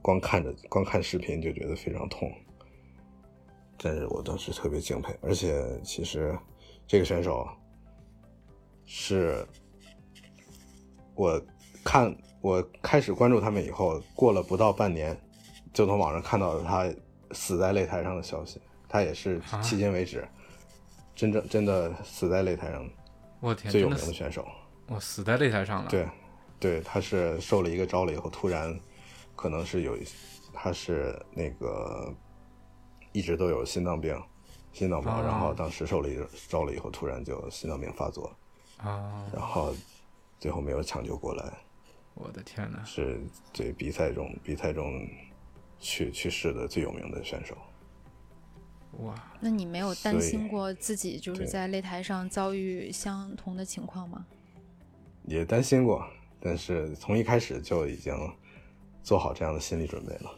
[0.02, 2.32] 光看着光看视频就觉得非常痛，
[3.78, 6.38] 但是我当时特别敬佩，而且其实
[6.86, 7.48] 这个选手
[8.86, 9.44] 是
[11.16, 11.42] 我
[11.84, 15.20] 看我开始关注他们以后，过了不到半年，
[15.74, 16.88] 就从网上看到了他
[17.32, 18.62] 死在擂台上的消息。
[18.92, 20.28] 他也是迄今为止
[21.16, 22.90] 真正真的死在擂台上
[23.40, 24.46] 我天，最有名的选手。
[24.88, 25.90] 我死在擂台上了。
[25.90, 26.06] 对，
[26.60, 28.78] 对，他是受了一个招了以后，突然
[29.34, 30.06] 可能是有一，
[30.52, 32.14] 他是那个
[33.14, 34.14] 一直都有心脏病，
[34.74, 38.36] 心脏病，哦然后当时受了一个招了以后，突然就心脏病发作，
[38.78, 39.74] 啊，然后
[40.38, 41.54] 最后没有抢救过来，
[42.14, 42.84] 我的天呐！
[42.84, 43.22] 是
[43.54, 45.08] 对比赛中比赛中
[45.80, 47.56] 去去世的最有名的选手。
[49.00, 54.26] 哇，那你没有担心过自己就是在擂台上遭遇相同的情况吗？
[55.26, 56.06] 也担心过，
[56.40, 58.14] 但是从一开始就已经
[59.02, 60.32] 做好这样的心理准备了。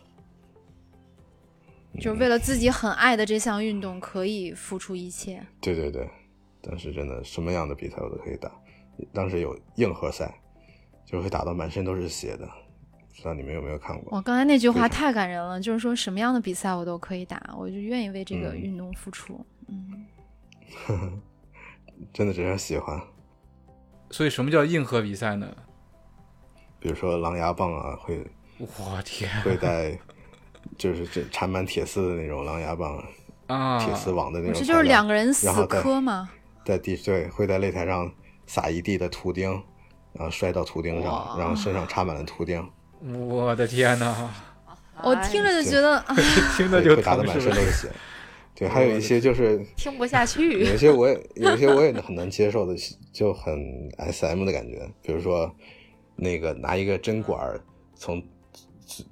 [1.99, 5.45] 就为了自己很爱的这项运动，可以付出一切。
[5.61, 6.09] 对对对，
[6.61, 8.51] 当时真的什么样的比赛我都可以打。
[9.11, 10.33] 当时有硬核赛，
[11.05, 12.49] 就会打到满身都是血的，
[13.15, 14.17] 不知道你们有没有看过？
[14.17, 19.45] 我，刚才那句话太感人了，就是说什么样的比赛我都可以打，我就愿意为这个嗯运动付出。
[19.67, 20.06] 嗯，
[22.12, 22.99] 真的只是喜欢，
[24.10, 25.47] 所以什么叫硬核比赛呢？
[26.80, 28.26] 比如说狼牙棒啊，会
[28.58, 29.97] 我天会带，
[30.78, 33.02] 就是这缠满铁丝的那种狼牙棒，
[33.47, 33.80] 啊！
[33.80, 34.54] 铁丝网的那种。
[34.54, 36.30] 这就是两个人死磕吗。
[36.65, 38.12] 在地对会在擂台上
[38.45, 39.52] 撒一地的图钉，
[40.13, 42.69] 然后摔到图钉上，然后身上插满了图钉，
[43.11, 44.29] 我的天哪！
[45.03, 46.15] 我听着就觉得，啊
[46.55, 47.49] 听着就打得疼，是不是？
[47.49, 47.91] 满身都是血。
[48.55, 52.75] 对，还有一些就是听不下去 有些我也有些我也很难接受的，
[53.11, 54.87] 就很 S M 的感觉。
[55.01, 55.53] 比如说，
[56.15, 57.59] 那个拿一个针管儿
[57.95, 58.23] 从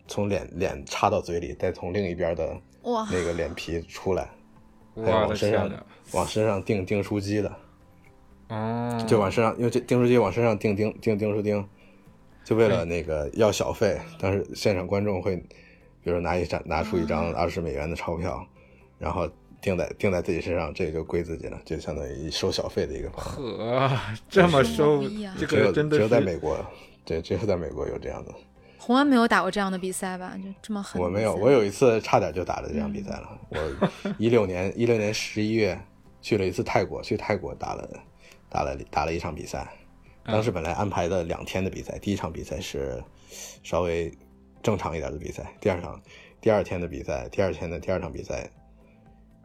[0.08, 2.56] 从脸脸插到嘴里，再从另一边的，
[3.12, 4.30] 那个脸皮出来，
[4.96, 5.70] 还有往身上！
[6.12, 7.52] 往身上钉钉书机的，
[8.50, 11.68] 哦，就往身上，因为这钉书机往身上钉钉钉钉书钉，
[12.44, 14.00] 就为了那个要小费。
[14.20, 15.36] 但是现场观众会，
[16.04, 18.46] 比如拿一张拿出一张二十美元的钞票，
[18.98, 19.30] 然后
[19.62, 23.42] 定在定在自己身上，这个就归自己了，就相当于收小费的一个方式。
[23.42, 24.00] 呵，
[24.30, 26.58] 这么收只有个真的只有在美国，
[27.06, 28.32] 对，只有在美国有这样的。
[28.80, 30.36] 红安没有打过这样的比赛吧？
[30.44, 33.40] 就这么狠我没有，我有一次差点就打了这场比赛了。
[33.52, 35.80] 我一六年一六年十一月
[36.20, 37.88] 去了一次泰国，去泰国打了
[38.50, 39.72] 打了打了一场比赛。
[40.26, 43.04] 当时本来安排的两天的比赛，第一场比赛是
[43.64, 44.12] 稍微
[44.62, 46.00] 正常一点的比赛，第二场
[46.40, 48.50] 第二天的比赛，第二天的第二场比赛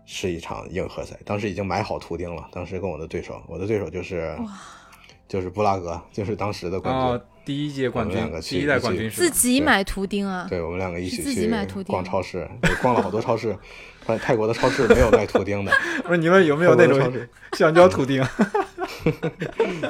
[0.05, 1.17] 是一场硬核赛。
[1.25, 4.37] 当时已经买好图钉了，当时跟我的对手，我的对手就是
[5.27, 7.05] 就是布拉格，就是当时的冠军。
[7.05, 9.31] 哦，第一届冠军我们两个，去第一代冠军是自？
[9.31, 10.47] 己买图钉啊？
[10.49, 12.49] 对，我们两个一起是自己去买图钉逛超市，
[12.83, 13.57] 逛了好多超市。
[14.03, 15.73] 发 现泰国的超市没有卖图钉的，
[16.05, 17.13] 不是你们有没有那种
[17.55, 18.25] 橡胶图钉？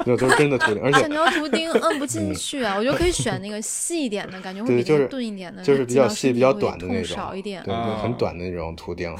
[0.05, 2.75] 那都是真的图钉，而且橡胶图钉摁不进去啊！
[2.77, 7.63] 我觉得可以选那个细一点的，感觉会比那个对就是钝一点的，就是比较细比较短的那种少一点。
[7.63, 9.15] 对，很短的那种图钉。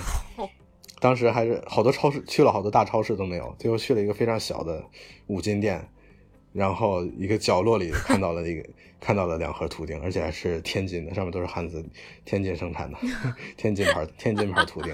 [1.00, 4.84] 当时还是好多超市去了好多大超市都没有，最后去了一个非常小的
[5.28, 5.88] 五金店，
[6.54, 8.68] 然后一个角落里看到了一个
[9.00, 11.86] 看到了两盒图钉，而且还是天津的，上面都是汉字，
[12.26, 12.98] 天津生产的，
[13.56, 14.92] 天津牌天津牌图钉。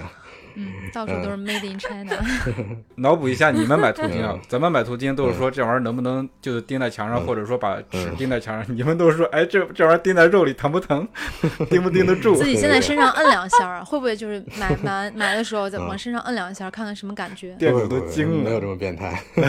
[0.54, 2.16] 嗯，到处都是 Made in China。
[2.96, 8.76] 脑补一下，你们买图钉啊嗯，咱们买图钉都是说这玩意儿能不能就是钉在墙上，嗯或者说把纸嗯钉在墙上。
[8.76, 11.06] 你们都是说，哎，这这玩意儿钉在肉里疼不疼？
[11.70, 12.44] 钉不钉得住自？
[12.44, 17.54] 己先在身上摁两下啊，会不会就是买买买的时候再嗯往身上摁两下，看看什么感觉？
[17.58, 18.66] 店主都惊了没有这。
[18.66, 19.20] 么变态。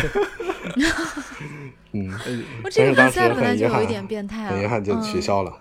[1.94, 2.12] 嗯，
[2.64, 5.54] 我这个比赛本来就有一点变态了，很遗憾就取嗯消了。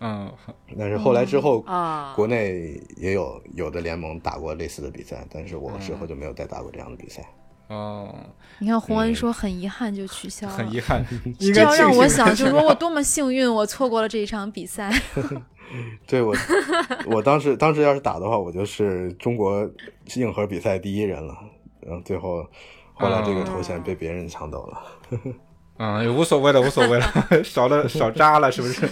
[0.00, 0.32] 嗯，
[0.78, 7.24] 但是后来之后，啊，国内也有有的联盟打过类似的比赛，但是我之后就没有再打过这样的比赛。
[7.68, 8.14] 哦，
[8.60, 11.04] 你看洪恩说很遗憾就取消了，很遗憾，
[11.40, 14.90] 应这该要让我想，就是说我多么 幸运，我错过了这一场比赛。
[16.06, 16.34] 对我，
[17.06, 19.68] 我当时当时要是打的话，我就是中国
[20.16, 21.36] 硬核比赛第一人了。
[21.80, 22.46] 然后最后
[22.94, 24.82] 后来这个头衔被别人抢走了。
[25.78, 27.06] 嗯，也无所谓了，无所谓了，
[27.42, 28.88] 少了少渣了，是不是？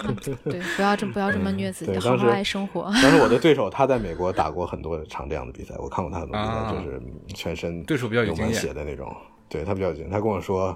[0.44, 2.90] 对，不要这不要这么虐自己，对好好爱生活。
[3.02, 7.02] 但是我的 对手他在美国打过很多场这样的比赛，我看过他很多比赛，啊就是
[7.34, 9.14] 全身对手比较有有满经验血的那种。
[9.48, 10.74] 对他比较有经验，他跟我说，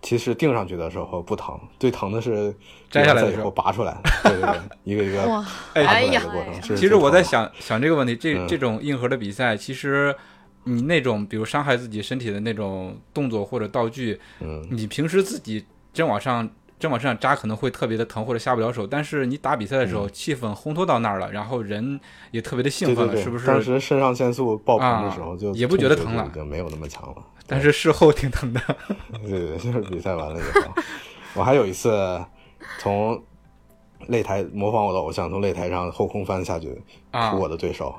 [0.00, 2.54] 其实钉上去的时候不疼，最疼的是
[2.88, 5.20] 摘下来的时候后拔出来，对对对，一个一个，
[5.74, 6.76] 哎拔出来呀的过程。
[6.76, 10.14] 其实我在想想这个问题，这嗯这种硬核的比赛，其实
[10.64, 16.48] 你那种比如伤害自己身体的那种动作或者道具，嗯，你平时自己真往上
[16.78, 23.46] 真往身上扎可能会特别的疼或者下不了手，但是你打比赛的时候，气氛烘托到那儿了，然后人也特别的兴奋了，是不是？
[23.46, 27.16] 当时肾上腺素爆棚的时候，就也不觉得疼了，已经没有那么强了。
[27.46, 28.60] 但是事后挺疼的。
[29.22, 30.82] 对对，就是比赛完了以后，
[31.34, 32.20] 我还有一次
[32.78, 33.20] 从
[34.08, 36.68] 擂台模仿我的偶像，从擂台上后空翻下去
[37.10, 37.94] 扑我的对手，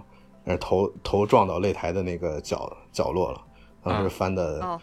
[0.46, 3.42] 但是头头撞到擂台的那个角角落了，
[3.84, 4.80] 当时翻的。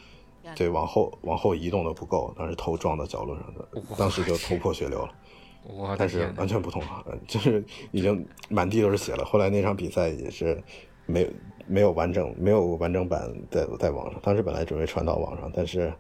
[0.57, 5.12] 对，往后往后移动的不够，当时头撞到角落上的，当时就头破血流了。
[5.99, 9.25] 但是完全不痛啊，就是已经满地都是血了。
[9.25, 10.61] 后来那场比赛也是
[11.05, 11.31] 没
[11.66, 14.18] 没有完整，没有完整版在在网上。
[14.23, 15.92] 当时本来准备传到网上，但是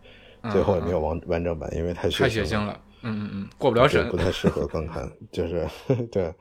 [0.50, 2.72] 最后也没有完完整版，因为太血太血腥了。
[3.02, 5.08] 嗯嗯嗯，过不了审，不太适合观看。
[5.30, 5.68] 就是
[6.10, 6.34] 对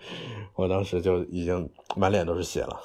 [0.56, 2.82] 我当时就已经满脸都是血了，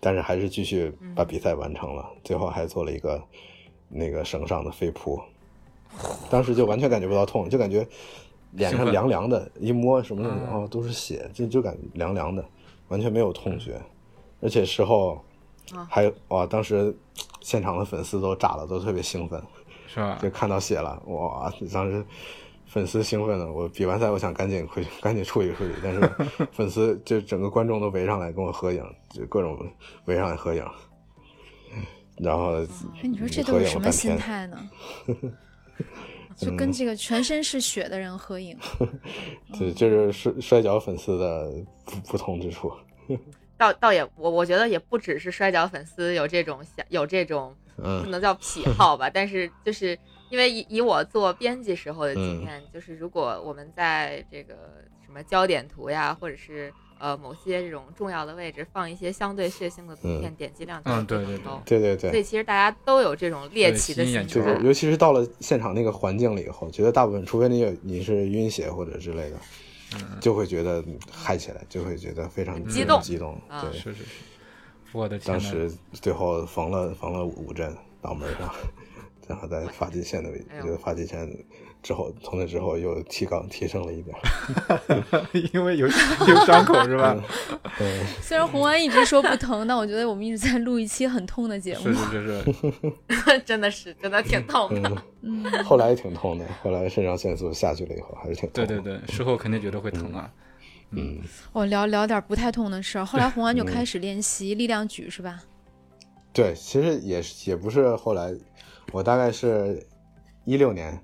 [0.00, 3.22] 但是还是继续把比赛完成了，最后还做了一个。
[3.88, 5.16] 那个绳上的飞扑，
[6.28, 7.86] 当时就完全感觉不到痛，就感觉
[8.50, 12.44] 脸上凉凉的，一摸什么的哦都是血，就就感凉凉的，
[12.88, 13.80] 完全没有痛觉，
[14.40, 15.24] 而且事后
[15.88, 16.92] 还哇，当时
[17.40, 19.40] 现场的粉丝都炸了，都特别兴奋，
[19.86, 20.18] 是吧？
[20.20, 21.48] 就看到血了，哇！
[21.72, 22.04] 当时
[22.66, 26.00] 粉丝兴奋的，我比完赛，我想赶紧回去，赶紧处理处理，但是
[26.52, 29.58] 粉丝就整个观众都围上来跟我合影，就各种
[30.06, 30.64] 围上来合影。
[32.18, 34.70] 然后，哎，你说这都是什么心态呢？
[36.36, 38.58] 就跟这个全身是血的人合影，
[39.58, 41.50] 对，就是摔摔跤粉丝的
[41.84, 42.70] 不不同之处。
[43.56, 49.98] 倒倒也，我我觉得也不只是摔跤粉丝有这种想有这种不能叫癖好吧，但是就是
[50.30, 54.54] 因为以以我做编辑时候的经验，就是如果我们在这个
[55.04, 56.72] 什么焦点图呀，或者是。
[56.98, 61.62] 呃，某些这种重要的位置放一些相对血腥的图片，点击量就会更高。
[61.66, 62.08] 对对对。
[62.08, 69.36] 所以其实大家都有这种猎奇的心理，尤其是到了现场那个环境里以后，觉得大部分，除非你有你是晕血或者之类的，
[70.22, 73.38] 就会觉得嗨起来，就会觉得非常激动激动。
[73.60, 74.04] 对，是是是。
[74.92, 75.34] 我的天！
[75.34, 78.50] 当时最后缝了缝了五针脑门上，
[79.26, 81.28] 然后在发际线的位置，觉得发际线。
[81.82, 84.16] 之后，从那之后又提高提升了一点，
[85.54, 87.16] 因为有有伤口是吧？
[87.78, 88.02] 对。
[88.20, 91.84] 虽然红安一直说不疼，但我觉得我们一直在录一期很痛的节目。
[91.84, 92.42] 是是
[93.08, 95.02] 是， 真的是真的挺痛的。
[95.20, 95.44] 嗯。
[95.62, 98.66] 后来也挺痛的，后来肾上腺素下去了以后还是挺痛。
[98.66, 100.28] 对对对，事后肯定觉得会疼啊。
[100.90, 101.20] 嗯。
[101.52, 103.04] 我聊聊点不太痛的事儿。
[103.06, 105.40] 后来红安就开始练习力量举，是吧？
[106.32, 108.34] 对，其实也也不是后来，
[108.92, 109.86] 我大概是
[110.44, 110.98] 一六年。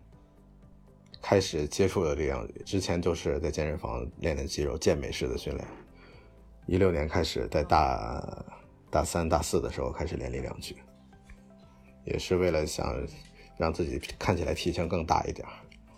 [1.25, 5.65] 开始接触的力量，之前就是在健身房练练肌肉，健美式的训练。
[6.67, 8.45] 一六年开始，在大
[8.91, 10.75] 大三、大四的时候开始练力量举，
[12.05, 13.07] 也是为了想
[13.57, 15.47] 让自己看起来体型更大一点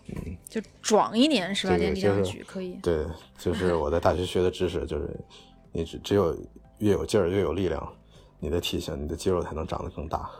[0.08, 1.74] 嗯，就壮一点是吧？
[1.74, 2.74] 练力量举可以。
[2.82, 3.06] 对，
[3.38, 5.08] 就是我在大学学的知识，就是
[5.72, 6.36] 你只只有
[6.80, 7.96] 越有劲儿、越有力量，
[8.38, 10.30] 你的体型、你的肌肉才能长得更大。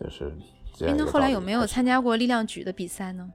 [0.00, 0.32] 就是。
[0.80, 3.28] 那后来有没有参加过力量举的比赛呢？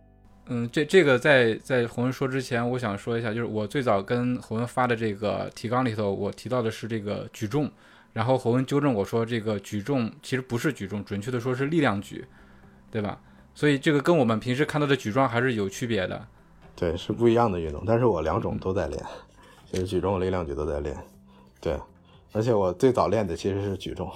[0.47, 7.69] 嗯，这这个在在洪文说之前，我想说一下，就是我最早跟洪文发的这个提纲里头，我提到的是这个举重，
[8.13, 12.25] 然后洪文纠正我说，这个举重其实不是举重，准确的说是力量举，
[12.89, 13.19] 对吧？
[13.53, 16.27] 所以这个跟我们平时看到的举重还是有区别的。
[16.75, 19.03] 对，是不一样的运动，但是我两种都在练，
[19.71, 20.95] 就是举重、力量举都在练。
[21.61, 21.79] 对，
[22.33, 24.11] 而且我最早练的其实是举重。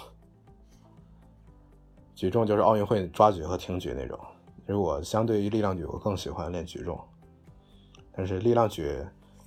[2.20, 4.20] 举重就是奥运会抓举和挺举那种，
[4.66, 7.00] 其实我相对于力量举，我更喜欢练举重。
[8.12, 8.94] 但是力量举，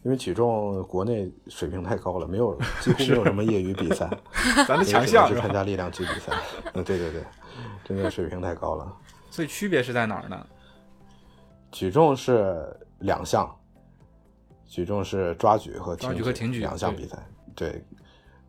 [0.02, 4.08] 因为举重国内水平太高了，没有几乎没有什么业余比赛，
[4.66, 6.32] 咱的强项是参加力量举比赛。
[6.72, 7.22] 嗯，对对对，
[7.84, 8.90] 真的水平太高了。
[9.30, 10.46] 所以区别是在哪儿呢？
[11.70, 13.54] 举重是两项，
[14.64, 17.18] 举重是抓举和挺举和挺举两项比赛，
[17.54, 17.84] 对。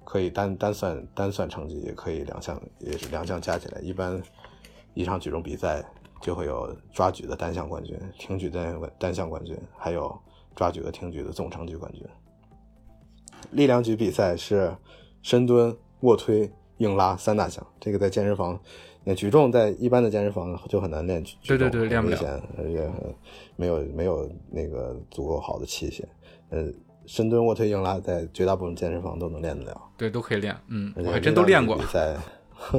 [0.03, 3.81] 可以单单算单算成绩，也可以两项也是两项加起来。
[3.81, 4.21] 一般
[4.93, 5.83] 一场举重比赛
[6.21, 10.15] 就会有抓举的单项冠军、挺举单单项冠军，还有
[10.55, 12.03] 抓举和挺举的总成绩冠军。
[13.51, 14.75] 力量举比赛是
[15.21, 17.65] 深蹲、卧推、硬拉三大项。
[17.79, 18.59] 这个在健身房，
[19.03, 21.23] 那举重在一般的健身房就很难练。
[21.45, 22.91] 对对对，练不了，而且
[23.55, 26.03] 没有没有那个足够好的器械。
[26.49, 26.67] 呃。
[27.05, 29.89] 深蹲、卧推、硬拉，在绝大部分健身房都能练得了。
[29.97, 30.55] 对，都可以练。
[30.67, 31.75] 嗯，我还真都练过。
[31.77, 32.17] 比赛，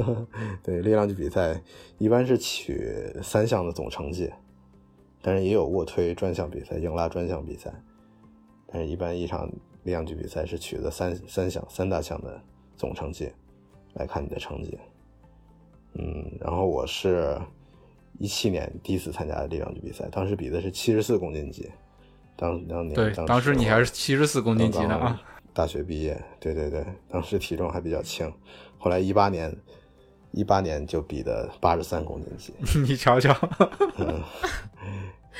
[0.63, 1.61] 对力量举比赛
[1.97, 4.31] 一般是取三项的总成绩，
[5.21, 7.71] 但是也有卧推专项比赛、硬拉专项比赛。
[8.67, 9.47] 但是，一般一场
[9.83, 12.41] 力量举比赛是取的三三项三大项的
[12.75, 13.31] 总成绩
[13.93, 14.77] 来看你的成绩。
[15.93, 17.39] 嗯，然后我是
[18.17, 21.69] 一七年第一次参加力量举比赛，当时比的是七十四公斤级。
[22.35, 25.21] 当当年对，当时你还是七十四公斤级呢啊！
[25.53, 28.31] 大学毕业，对对对，当时体重还比较轻。
[28.77, 29.55] 后来一八年，
[30.31, 32.53] 一八年就比的八十三公斤级。
[32.81, 33.33] 你瞧瞧，
[33.97, 34.21] 嗯，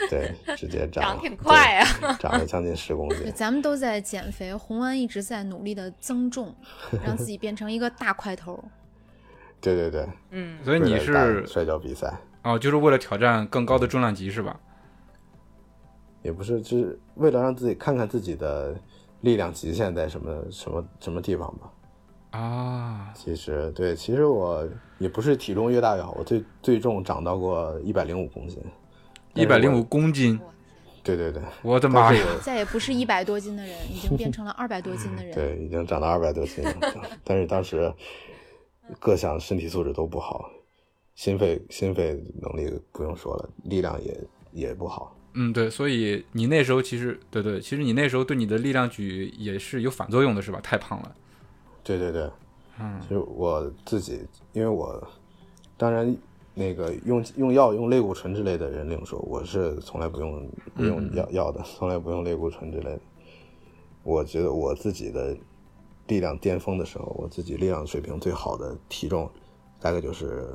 [0.09, 3.29] 对，直接长长挺快啊，长了将近十公斤。
[3.33, 6.55] 咱们都在减肥，红安一直在努力的增重，
[7.03, 8.63] 让自己变成一个大块头。
[9.59, 14.57] 对对对，嗯，所以你是摔跤比赛哦，就是为了挑战更高的重量级是吧？
[16.25, 18.75] 也不是，就是为了让自己看看自己的
[19.21, 21.71] 力量极限在什么什么什么地方吧。
[22.31, 24.67] 啊，其实对，其实我
[24.97, 28.59] 也不是体重越大越好，我最最重长到过一百零五公斤。
[29.35, 30.39] 一百零五公斤？
[31.03, 32.25] 对对对，我的妈呀！
[32.41, 35.35] 再也不是一百多斤的人，已经变成了二百多斤的人。
[35.35, 36.73] 对，已经长到二百多斤了。
[37.23, 37.93] 但是当时
[38.99, 40.49] 各项身体素质都不好，
[41.13, 44.19] 心肺心肺能力不用说了，力量也
[44.51, 45.15] 也不好。
[45.37, 50.59] 嗯，对，所以你那时候其实，对对，其实你那时候对你的力量举也是有反作用的，是吧？
[50.61, 51.15] 太胖了。
[51.83, 52.29] 对对对，
[52.79, 55.05] 嗯，就我自己，因为我
[55.77, 56.15] 当然
[56.53, 63.01] 那个用用药用类固醇之类的人另说，我是从来不用不用药药的，从来不用类固醇之类的。
[64.03, 65.35] 我觉得我自己的
[66.07, 69.29] 力量巅峰的时候，我自己力量水平最好的体重，
[69.81, 70.47] 大概就是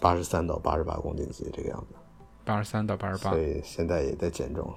[0.00, 1.94] 八十三到八十八公斤级这个样子。
[2.44, 4.74] 八十三到八十八，所以现在也在减重。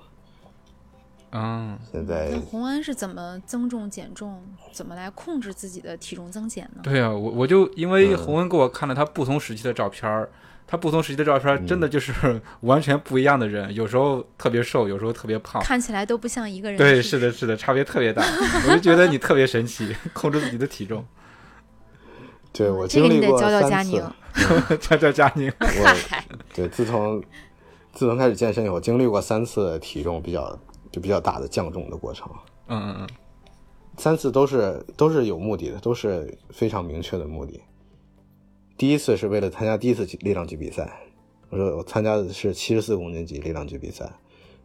[1.32, 4.42] 嗯，现在那红安是怎么增重减重？
[4.72, 6.82] 怎么来控制自己的体重增减呢？
[6.82, 10.30] 对啊，我我就因为红恩给我看了他不同时期的照片儿，
[10.66, 16.78] 他不同时期的照片真的就是 完全不一样的人，有时候特别瘦，有时候特别胖，看起来都不像一个人。
[16.78, 18.24] 对，是的，是的，差别特别大。
[18.66, 21.06] 我就觉得你特别神奇， 控制自己的体重。
[22.54, 24.02] 对我经历过三次，
[24.80, 25.52] 教教佳宁。
[25.60, 26.18] 我
[26.56, 27.22] 对自从。
[27.98, 30.56] 自从开始健身以后，经历过三次体重比较
[30.92, 32.30] 就比较大的降重的过程。
[32.68, 33.10] 嗯嗯嗯，
[33.98, 37.60] 三次都是都是有目的的，都是非常明确的目的。
[38.78, 40.96] 第一次是为了参加第一次力量级比赛，
[41.50, 44.08] 我说我参加的是七十四公斤级力量级比赛，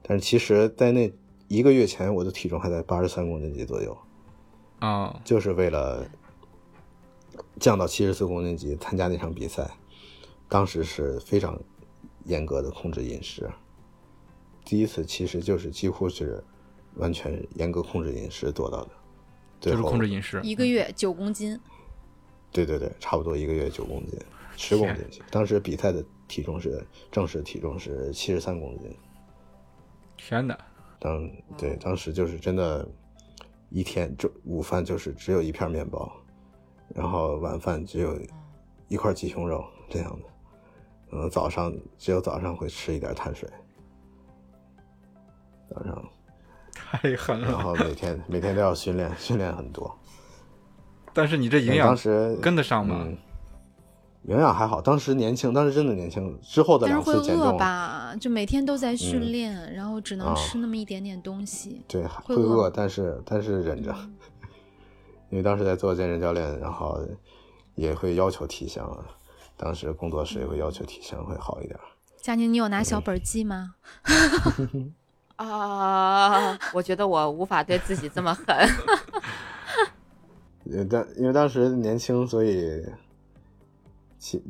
[0.03, 1.11] 但是其实在那
[1.49, 3.97] 一个月前，我的体重还在八十三公斤级左右。
[4.80, 6.07] 啊，就是为了
[7.59, 9.70] 降到七十四公斤级参加那场比赛，
[10.51, 11.59] 当时是非常。
[12.25, 13.51] 严格的控制饮食，
[14.64, 16.43] 第一次其实就是几乎是
[16.95, 18.91] 完全严格控制饮食做到的，
[19.61, 21.59] 就是控制饮食，一个月九公斤，
[22.51, 24.18] 对对对，差不多一个月九公斤，
[24.57, 25.05] 十公斤。
[25.31, 28.97] 当时比赛的体重是正式体重是七十三公斤，
[30.16, 30.59] 天哪！
[31.01, 32.89] 当对当时就是真的，
[33.70, 36.12] 一天就午饭就是只有一片面包，
[36.95, 38.16] 然后晚饭只有
[38.87, 40.32] 一块鸡胸肉这样的。
[41.13, 43.49] 嗯，早上只有早上会吃一点碳水，
[45.71, 46.05] 早上
[46.73, 47.49] 太狠了。
[47.51, 49.95] 然后每天每天都要训练，训练很多。
[51.13, 53.07] 但是你这营养当时跟得上吗？
[54.23, 56.39] 营养还好，当时年轻，当时真的年轻。
[56.41, 61.83] 之后的两次减重吧，就每天都在训练，然后只能吃那么一点点东西。
[61.89, 63.93] 对，会饿，但是但是忍着，
[65.29, 67.01] 因为当时在做健身教练，然后
[67.75, 68.83] 也会要求体型。
[69.63, 71.79] 当时工作室也会要求提升会好一点。
[72.21, 73.77] 佳宁，你有拿小本记吗？
[75.37, 78.45] 啊，我觉得我无法对自己这么狠。
[80.65, 82.85] 因 当因为当时年轻，所以
[84.19, 84.43] 其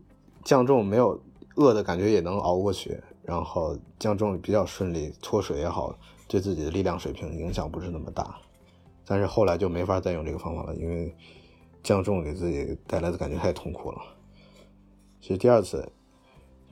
[0.42, 1.22] 降重没有
[1.56, 2.98] 饿的感觉，也能熬过去。
[3.22, 5.96] 然后降重比较顺利，脱水也好，
[6.26, 8.36] 对自己的力量水平影响不是那么大。
[9.04, 11.14] 但是后来就没法再用这个方法了，因为
[11.82, 13.98] 降重给自己带来的感觉太痛苦了。
[15.22, 15.88] 其实第二次，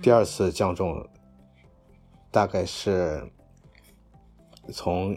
[0.02, 1.08] 第二次降重，
[2.32, 3.22] 大概是
[4.72, 5.16] 从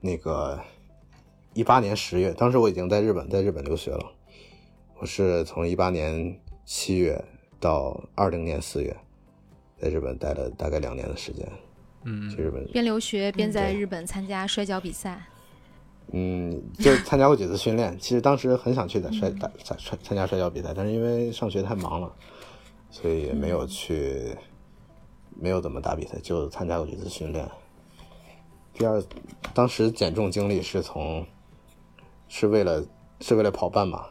[0.00, 0.62] 那个
[1.52, 4.12] 一八年十月，当时我已经在日本，在日本留学了。
[5.00, 7.20] 我是从一八年七月
[7.58, 8.96] 到二零年四月，
[9.76, 11.44] 在日本待了大概两年的时间。
[12.04, 15.20] 嗯，去日本边留学边在日本参加摔跤比赛。
[15.20, 15.37] 嗯，
[16.78, 17.96] 就参加过几次训练。
[17.98, 22.12] 其实当时很想去的摔打参参参加摔跤比赛，但是因为上学太忙了，
[22.90, 24.36] 所以也没有去，
[25.38, 27.48] 没有怎么打比赛，就参加过几次训练。
[28.72, 29.02] 第二，
[29.52, 31.26] 当时减重经历是从，
[32.28, 32.84] 是为了
[33.20, 34.06] 是为了跑半马，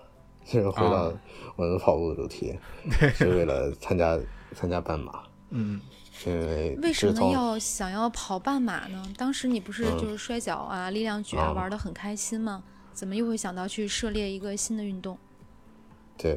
[0.46, 1.12] 就是回到
[1.56, 2.58] 我们跑步的主题，
[3.16, 4.20] 是为了参加
[4.54, 5.24] 参加半马。
[5.50, 5.82] 嗯。
[6.26, 9.04] 因为为什么要想要跑半马呢？
[9.18, 12.64] 当时你不是就是摔跤啊、力量举啊玩的很开心吗？
[12.94, 15.18] 怎么又会想到去涉猎一个新的运动？
[16.18, 16.36] 对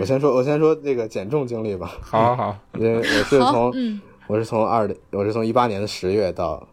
[0.00, 1.86] 我先说，我先说那个减重经历吧。
[2.00, 6.66] 好，好好，因为我是从嗯，我是从二零，我是从一八年的十月到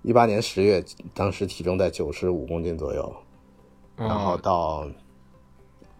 [0.00, 0.82] 一八年十月，
[1.12, 3.14] 当时体重在九十五公斤左右，
[3.96, 4.88] 然后哦到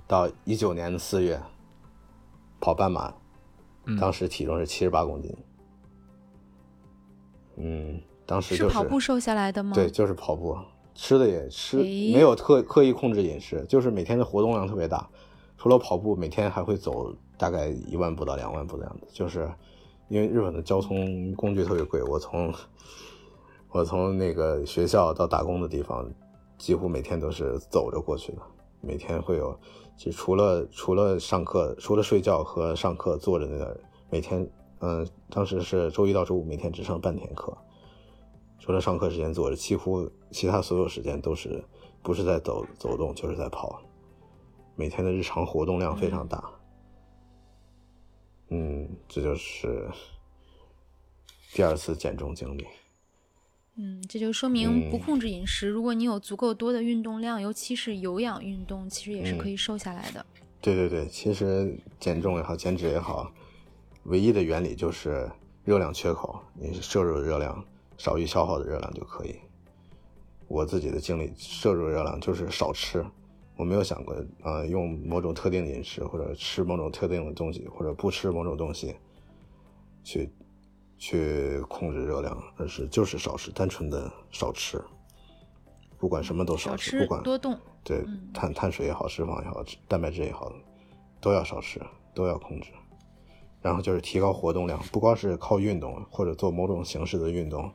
[0.06, 1.38] 到一九年的四月
[2.58, 3.12] 跑半马，
[3.84, 5.30] 嗯当时体重是七十八公斤。
[5.30, 5.44] 嗯，
[8.26, 9.72] 当时就是跑步瘦下来的吗？
[9.74, 10.56] 对，就是跑步，
[10.94, 15.08] 吃的也吃，没有特刻意控制饮食，就是每天的活动量特别大。
[15.58, 19.06] 除了跑步，每天还会走大概一万步到两万步的样子。
[19.12, 19.50] 就是
[20.08, 22.54] 因为日本的交通工具特别贵，我从
[23.70, 26.10] 我从那个学校到打工的地方，
[26.56, 28.38] 几乎每天都是走着过去的。
[28.80, 29.54] 每天会有，
[29.98, 33.76] 就除了除了上课，除了睡觉和上课坐着那点，
[34.08, 34.48] 每天
[34.80, 37.56] 嗯、当时是周一到周五，每天只上半天课。
[38.58, 41.64] 除了上课时间坐着，几乎其他所有时间都是
[42.02, 43.82] 不是在走走动，就是在跑。
[44.76, 46.42] 每天的日常活动量非常大。
[48.48, 49.88] 嗯，这就是
[51.52, 52.66] 第二次减重经历。
[53.76, 60.24] 嗯，这就说明不嗯控制饮食，如果你有足够多的运动量，尤其是有氧运动，其实也是嗯可以瘦下来的。
[60.60, 63.32] 对对对，其实减重也好，减脂也好，
[64.04, 65.30] 唯一的原理就是
[65.64, 67.64] 热量缺口，你摄入的热量
[67.98, 69.36] 少于消耗的热量就可以。
[70.48, 73.04] 我自己的经历，摄入热量就是少吃，
[73.56, 78.96] 我没有想过，呃，用某种特定的饮食或者吃某种特定的东西，或者不吃某种东西，
[80.02, 80.28] 去
[80.98, 84.82] 去控制热量，而是就是少吃，单纯的少吃，
[85.98, 90.50] 不管什么都少少吃，不管多动，对嗯碳碳水也好，脂肪也好，蛋白质也好，
[91.20, 91.80] 都要少吃，
[92.12, 92.72] 都要控制。
[93.62, 97.68] 然后就是提高活动量，不光是靠运动或者做某种形式的运动，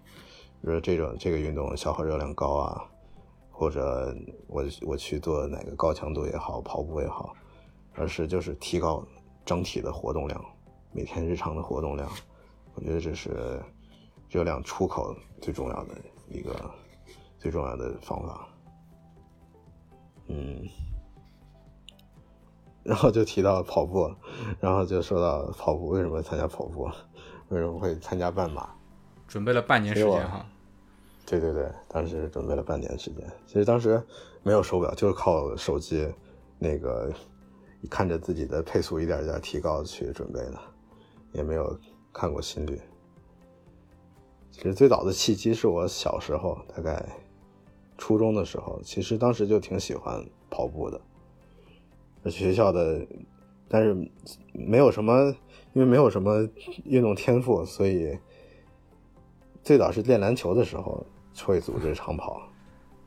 [0.61, 2.83] 比如说这种这个运动消耗热量高啊，
[3.51, 4.15] 或者
[4.47, 7.33] 我我去做哪个高强度也好，跑步也好，
[7.93, 9.05] 而是就是提高
[9.45, 10.43] 整体的活动量，
[10.91, 12.09] 每天日常的活动量，
[12.73, 13.61] 我觉得这是
[14.29, 15.95] 热量出口最重要的
[16.27, 16.53] 一个
[17.37, 18.47] 最重要的方法。
[20.27, 20.67] 嗯，
[22.85, 24.13] 然后就提到跑步，
[24.59, 26.87] 然后就说到跑步为什么参加跑步，
[27.49, 28.69] 为什么会参加半马？
[29.27, 30.45] 准备了半年时间哈。
[31.25, 33.27] 对对对，当时准备了半年时间。
[33.47, 33.99] 其实当时
[34.43, 36.07] 没有手表，就是靠手机，
[36.59, 37.11] 那个
[37.89, 40.59] 看着自己的配速一点一点提高去准备的，
[41.31, 41.75] 也没有
[42.13, 42.79] 看过心率。
[44.51, 47.03] 其实最早的契机是我小时候，大概
[47.97, 51.01] 初中的时候，其实当时就挺喜欢跑步的。
[52.29, 53.05] 学校的，
[53.67, 53.95] 但是
[54.53, 55.33] 没有什么，
[55.73, 56.47] 因为没有什么
[56.83, 58.17] 运动天赋，所以
[59.63, 61.05] 最早是练篮球的时候
[61.45, 62.41] 会组织长跑，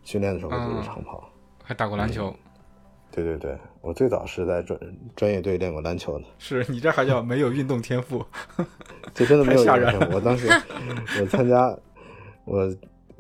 [0.03, 1.31] 训练的时候会组织长跑。
[1.63, 2.35] 还打过篮球，
[3.11, 4.81] 对对对，我最早是在专
[5.15, 8.25] 专业队练过篮球的，是你这还叫没有运动天赋？
[9.13, 10.15] 这真的没有天赋。
[10.15, 10.49] 我当时
[11.21, 11.77] 我参加
[12.47, 12.69] 我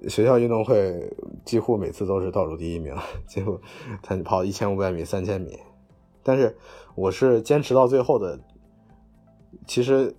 [0.08, 1.12] 学校运动会，
[1.44, 2.94] 几乎每次都是倒数第一名，
[3.26, 3.60] 几乎
[4.02, 5.58] 参跑一千五百米、三千米，
[6.28, 6.54] 但是
[6.94, 8.38] 我是坚持到最后的。
[9.66, 10.14] 其实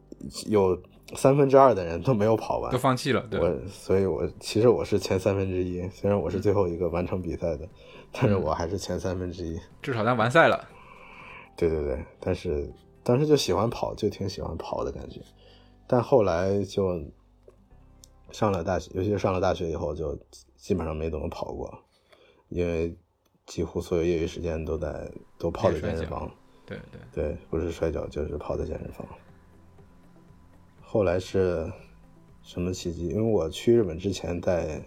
[0.47, 0.75] 有
[1.15, 7.67] 三分之二的人都没有跑完都，放弃了，对，我，所以我其实我是前三分之一，虽然我是最后一个完成比赛的，
[8.11, 9.59] 但是我还是前三分之一。
[9.83, 10.67] 至少咱完赛了。
[11.55, 12.71] 对对对，但是
[13.03, 15.21] 当时就喜欢跑，就挺喜欢跑的感觉，
[15.87, 16.99] 但后来就
[18.31, 20.17] 上了大学，尤其是上了大学以后，就
[20.57, 21.71] 基本上没怎么跑过，
[22.49, 22.95] 因为
[23.49, 26.29] 几乎所有业余时间都在都泡在健身房。
[26.67, 29.03] 对对，对，不是摔跤就是泡在健身房。
[30.79, 31.67] 后来是
[32.43, 33.07] 什么契机？
[33.07, 34.79] 因为我去日本之前在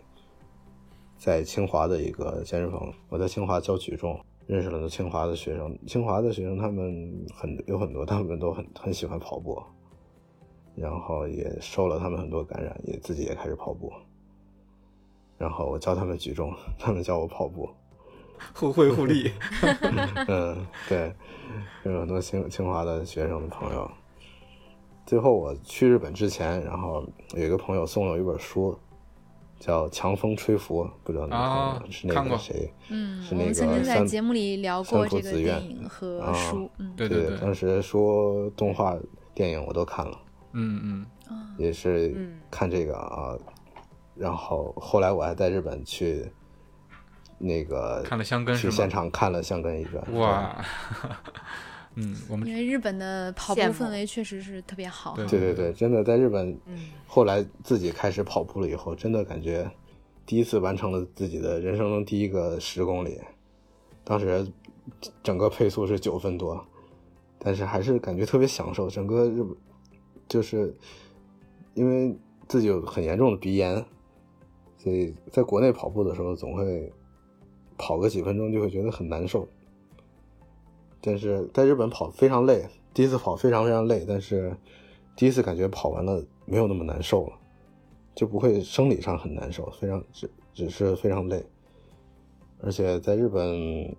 [1.18, 5.76] 在清华的一个健身房，我在清华教举重，认识了很多清华的学生。
[5.84, 9.60] 清华的学生他们很有很多，他们都很很喜欢跑步，
[10.76, 13.92] 然后也受了他们很多感染，也自己也开始跑步。
[15.36, 17.68] 然后我教他们举重，他们教我跑步。
[18.54, 19.32] 互惠互利。
[20.28, 21.14] 嗯，对，
[21.84, 23.90] 有很多清清华的学生的朋友。
[25.04, 28.78] 最后我去日本之前，然后有一个朋友送了我一本书，
[29.58, 31.82] 叫《强风吹拂》，不知道你看过啊吗？
[31.90, 32.72] 是那个谁？
[32.88, 38.96] 嗯，是那个我们曾经在三节目里聊过三浦这个紫苑电影和啊书，嗯，对对对，当时说动画
[39.34, 40.18] 电影我都看了，
[40.52, 43.36] 嗯嗯，啊也是嗯看这个啊。
[44.14, 46.30] 然后后来我还在日本去
[47.44, 50.14] 那个看了香根是吗去现场看了香根一转。
[50.14, 50.64] 哇，
[51.96, 55.16] 嗯，我们因为日本的跑步氛围确实是特别好。
[55.16, 59.68] 对对对对，真的在日本嗯，后来自己开始跑步了以后，真的感觉
[60.24, 63.20] 第一次完成了自己的人生中第一个十公里。
[64.04, 64.46] 当时
[65.22, 66.64] 整个配速是九分多，
[67.38, 68.88] 但是还是感觉特别享受。
[68.88, 69.56] 整个日本
[70.28, 70.74] 就是
[71.74, 72.16] 因为
[72.48, 73.84] 自己有很严重的鼻炎，
[74.78, 76.92] 所以在国内跑步的时候总会
[77.82, 79.48] 跑个几分钟就会觉得很难受。
[81.00, 82.64] 但是在日本跑非常累，
[82.94, 84.56] 第一次跑非常非常累，但是
[85.16, 87.32] 第一次感觉跑完了没有那么难受了，
[88.14, 91.44] 就不会生理上很难受，非常只只是非常累。
[92.60, 93.96] 而且在日本，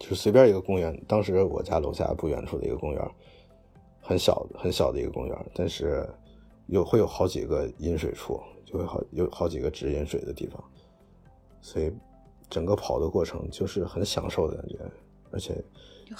[0.00, 3.10] 就是随便一个公园，当时我家楼下不远处的一个公园，
[4.00, 6.04] 很小很小的一个公园，但是
[6.66, 10.60] 有会有好几个饮水处，就会好有好几个直饮水的地方，
[11.60, 11.92] 所以
[12.48, 14.78] 整个跑的过程就是很享受的感觉，
[15.30, 15.62] 而且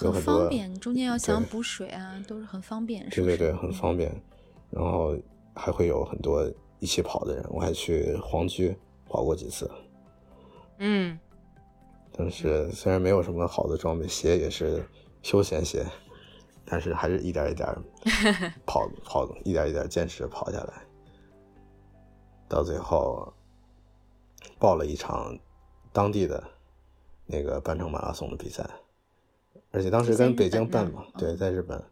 [0.01, 3.07] 有很方便，中间要想补水啊，都是很方便。
[3.09, 4.11] 对对对，很方便。
[4.69, 5.17] 然后
[5.55, 6.45] 还会有很多
[6.79, 9.69] 一起跑的人，我还去黄居跑过几次。
[10.79, 11.17] 嗯，
[12.11, 14.85] 但是虽然没有什么好的装备，鞋也是
[15.23, 15.85] 休闲鞋，
[16.65, 17.67] 但是还是一点一点
[18.67, 20.85] 跑跑，一点一点坚持跑下来，
[22.49, 23.33] 到最后
[24.59, 25.33] 报了一场
[25.97, 26.43] 当地的
[27.25, 28.63] 那个半程马拉松的比赛，
[29.71, 31.83] 而且当时跟北京办嘛，对，在日本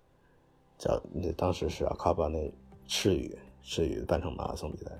[0.77, 2.53] 叫那当时是阿卡巴那
[2.85, 4.91] 赤羽赤羽半程马拉松比赛，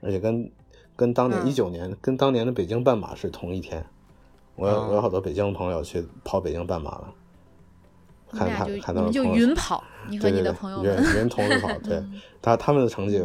[0.00, 0.50] 而且跟。
[0.94, 3.82] 跟当年一九年，跟当年的北京半马是同一天。
[4.56, 7.14] 我有我有好多北京朋友去跑北京半马了，
[8.30, 12.04] 看他看他们就云跑，你和你的朋友云云同时跑，对，
[12.42, 13.24] 他他们的成绩，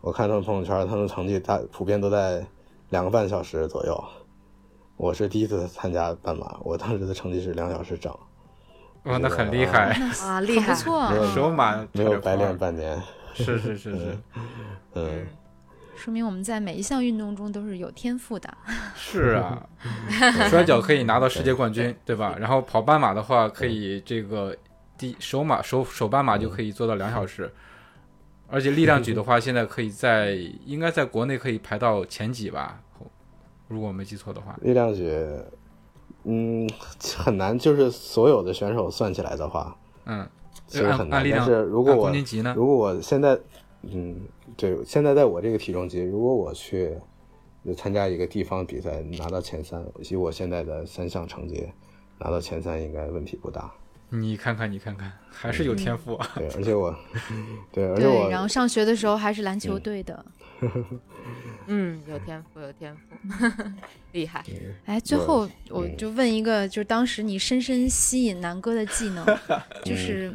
[0.00, 2.46] 我看他们朋友圈，他们成绩大普遍都在
[2.90, 4.04] 两个半小时左右。
[4.98, 8.12] 我是第一次参加半马，我当时的成绩是两小时整。
[9.04, 9.92] 哇，那很厉害
[10.24, 13.00] 啊，厉害，不错，手马没有白练半年。
[13.32, 14.18] 是是是是，
[14.94, 15.24] 嗯。
[15.94, 18.52] 说明我们在每一项运动中都是有天赋的。
[18.96, 19.64] 是啊，
[20.48, 22.36] 摔跤可以拿到世界冠军，对吧？
[22.38, 24.56] 然后跑半马的话，可以这个
[24.96, 27.52] 第手马手手半马就可以做到两小时，
[28.48, 30.32] 而且力量举的话，现在可以在
[30.66, 32.80] 应该在国内可以排到前几吧，
[33.68, 34.58] 如果我没记错的话。
[34.62, 35.10] 力量举，
[36.24, 36.68] 嗯，
[37.18, 40.28] 很难，就是所有的选手算起来的话，嗯，
[40.66, 41.24] 其实很难。
[41.30, 42.12] 但是如果我
[42.54, 43.38] 如果我现在。
[43.82, 44.22] 嗯，
[44.56, 46.98] 对，现在在我这个体重级，如果我去
[47.76, 51.64] 参加一个地方比赛，拿到前三，以我现在的三项成绩，
[52.18, 53.72] 拿到前三应该问题不大。
[54.08, 56.18] 你看看，你看看，还是有天赋。
[56.34, 56.92] 对，而且我，
[57.70, 60.26] 对，而且我，然后上学的时候还是篮球队的。
[60.60, 61.00] 嗯，
[62.08, 63.64] 有天赋，有天赋，
[64.12, 64.44] 厉害。
[64.86, 69.24] 哎，最后我就问一个，就是当时你深深吸引南哥的技能，
[69.84, 70.32] 就是。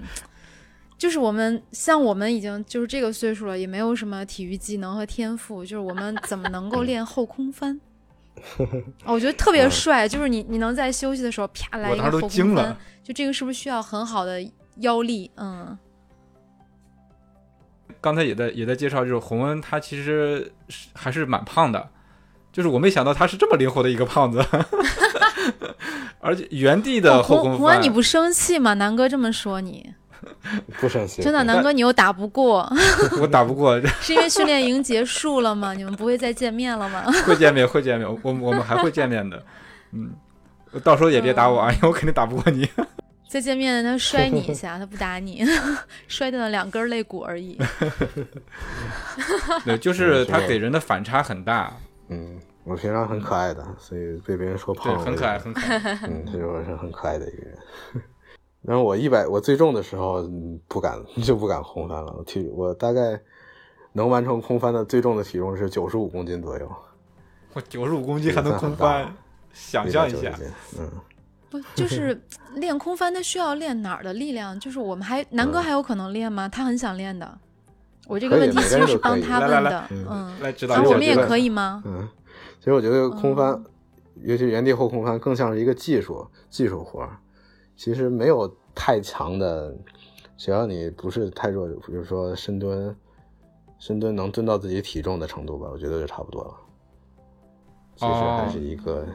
[0.95, 7.77] 就是我们像我们已经就是这个岁数了，也没有什么体育技能和天赋，就是我们怎么能够练后空翻？
[9.03, 14.41] 哦，我觉得特别帅，就是你你能在休息的时候啪来一个后空翻，就这个是不是需要很好的
[14.77, 15.29] 腰力？
[15.35, 15.77] 嗯。
[18.03, 21.87] 刚才也在也在介绍，就是洪恩他其实是还是蛮胖的，
[22.51, 24.45] 就是我没想到他是这么灵活的一个胖子，
[26.19, 27.57] 而且原地的后空翻。
[27.57, 28.73] 洪恩，你不生气吗？
[28.73, 29.93] 南哥这么说你。
[30.79, 32.69] 不生气，真的，南哥，你又打不过，
[33.19, 35.73] 我打不过，是因为训练营结束了吗？
[35.73, 37.03] 你们不会再见面了吗？
[37.25, 39.43] 会见面，会见面，我我们还会见面的，
[39.91, 40.13] 嗯，
[40.81, 42.67] 到时候也别打我啊，因为我肯定打不过你。
[43.33, 45.43] 再见面，他摔你一 下，他不打你，
[46.07, 47.57] 摔断了两根肋骨而已。
[49.65, 51.75] 对，就是他给人的反差很大。
[52.09, 55.99] 嗯，我平常很可爱的，所以被别人说胖，很可爱，很可爱。
[56.03, 57.57] 嗯，所以我是很可爱的一个人。
[58.61, 60.29] 然后我一百，我最重的时候
[60.67, 62.23] 不敢，就不敢空翻了。
[62.27, 63.19] 体我大概
[63.93, 66.71] 能完成空翻的最重的体重是九十五公斤左右。
[67.53, 69.11] 我九十五公斤还能空翻，
[69.53, 70.31] 想象一下，
[70.77, 70.87] 嗯，
[71.53, 72.19] 不就 是
[72.55, 73.13] 练空翻？
[73.13, 74.59] 他需要练哪儿的力量？
[74.59, 76.49] 就是我们还南哥还有可能练吗？
[76.49, 77.37] 他很想练的。
[78.07, 81.83] 我这个问题其实是帮他问的，嗯，来指导我们也可以吗？
[81.85, 82.07] 嗯，
[82.59, 83.63] 其实我觉得空翻，
[84.23, 87.17] 尤其原地后空翻，更像是一个技术技术活儿。
[87.75, 89.73] 其实没有太强的，
[90.35, 92.95] 只要你不是太弱，比如说深蹲，
[93.79, 96.53] 深蹲能蹲到自己体重的程度吧，我觉得就差不多了。
[97.95, 99.05] 其实还是一个，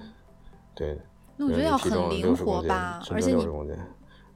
[0.74, 0.99] 对。
[1.39, 3.47] 那我觉得要很灵活吧，而且你，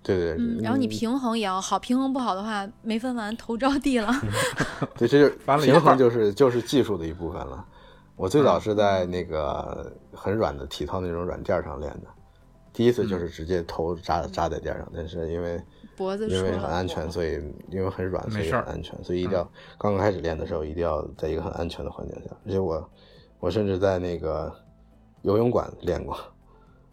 [0.03, 4.11] 对对，嗯，然后你平衡也要好，平衡不好的话，没分完头着地了。
[4.97, 7.65] 对，这就平衡就是就是技术的一部分了。
[8.17, 12.07] 我最早是在那个很软的体操那种软件上练的。
[12.73, 15.61] 第一次就是直接头扎扎在垫上，但是因为
[15.97, 17.33] 脖子因为很安全，所以
[17.71, 19.43] 因为很软，所以很安全，所以一定要
[19.79, 22.31] 刚刚开始练的时候一定要在一个很安全的环境下。
[22.47, 22.91] 而且我
[23.41, 24.51] 我甚至在那个
[25.21, 26.17] 游泳馆练过，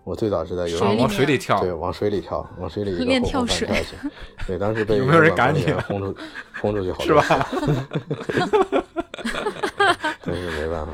[0.10, 3.70] 我最早是在游泳往水里跳，对，往水里跳，往水里练跳水。
[4.48, 6.16] 对，当时被有没有人赶你轰出
[6.60, 7.22] 轰出去，好是吧？
[10.24, 10.94] 真是没办法，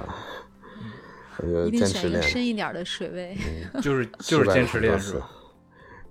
[1.39, 3.38] 我就坚持练深一点的水位，
[3.82, 5.30] 就是就是坚持练是吧？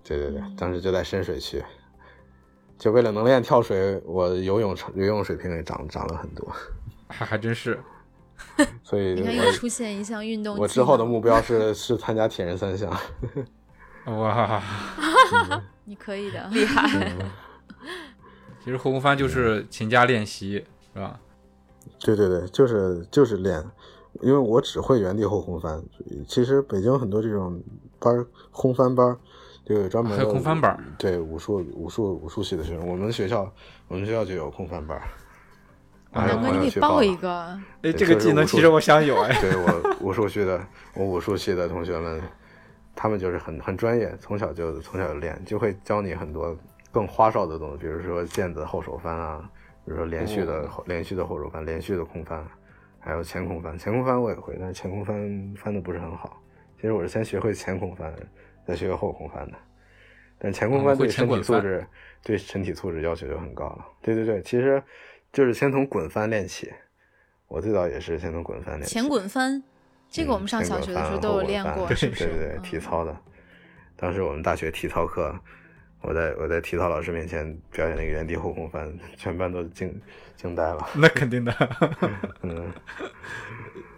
[0.02, 1.62] 对对对，当时就在深水区，
[2.78, 6.50] 就为了能练跳水，我游泳游泳水平也涨涨了很多，
[7.08, 7.78] 还还真是。
[8.82, 10.56] 所以，你看又出现一项运动。
[10.56, 12.90] 我之后的目标是是参加铁人三项。
[14.06, 14.62] 哇，
[15.84, 17.12] 你可以的，厉害。
[18.62, 21.18] 其实后空翻就是勤加练习，是吧？
[22.00, 23.62] 对对对，就是就是练，
[24.20, 25.82] 因为我只会原地后空翻。
[26.26, 27.62] 其实北京很多这种
[27.98, 29.16] 班空翻班，
[29.64, 30.78] 就有专门的空翻班。
[30.98, 33.50] 对武术武术武术系的学生，我们学校
[33.88, 35.00] 我们学校就有空翻班。
[36.14, 37.58] 南哥，你给报一个。
[37.82, 39.36] 哎，这个技能其实我想有哎。
[39.42, 42.22] 对我武术系的，我武术系的同学们，
[42.94, 46.56] 他们就是很很专业，从小就从小就练，就会教你很多
[46.92, 49.50] 更花哨的东西，比如说毽子后手翻啊，
[49.84, 52.46] 比如说连续的连续的后手翻，连续的空翻，
[53.00, 53.76] 还有前空翻。
[53.76, 56.40] 前空翻我也会，但是前空翻翻的不是很好。
[56.76, 58.14] 其实我是先学会前空翻，
[58.66, 59.56] 再学会后空翻的。
[60.38, 61.86] 但前空翻对身体素质
[62.22, 63.84] 对身体素质要求就很高了。
[64.00, 64.82] 对对对，其实。
[65.34, 66.72] 就是先从滚翻练起，
[67.48, 68.88] 我最早也是先从滚翻练。
[68.88, 69.60] 前滚翻，
[70.08, 72.26] 这个我们上小学的时候都有练过，是不是？
[72.26, 73.14] 对对对，体操的。
[73.96, 75.36] 当时我们大学体操课，
[76.02, 80.00] 我在我在体操老师面前表演那个原地后空翻，全班都惊
[80.36, 80.88] 惊呆了。
[80.94, 81.52] 那肯定的。
[82.42, 82.72] 嗯。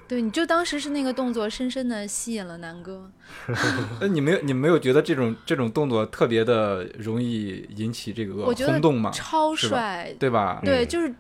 [0.09, 3.11] 对，你就当时是那个动作，深深的吸引了南哥。
[4.01, 9.11] 那你没有你没有觉得这种这种动作特别的容易引起这个轰动吗？
[9.11, 10.61] 超帅，对吧？
[10.65, 11.13] 对，就是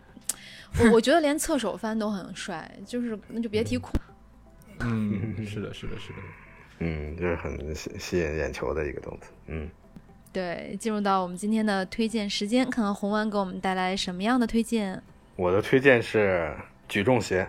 [0.79, 3.91] 我 我觉得连侧手翻都很帅，就是那就别提空。
[4.81, 6.19] 嗯，是的，是的，是的。
[6.81, 9.29] 嗯，就是很吸吸引眼球的一个动作。
[9.47, 9.71] 嗯，
[10.33, 15.03] 对，进入到我们今天的推荐时间，看看红丸给我们带来什么样的推荐。
[15.37, 16.55] 我的推荐是
[16.87, 17.49] 举重鞋。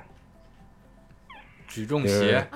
[1.68, 2.48] 举重鞋，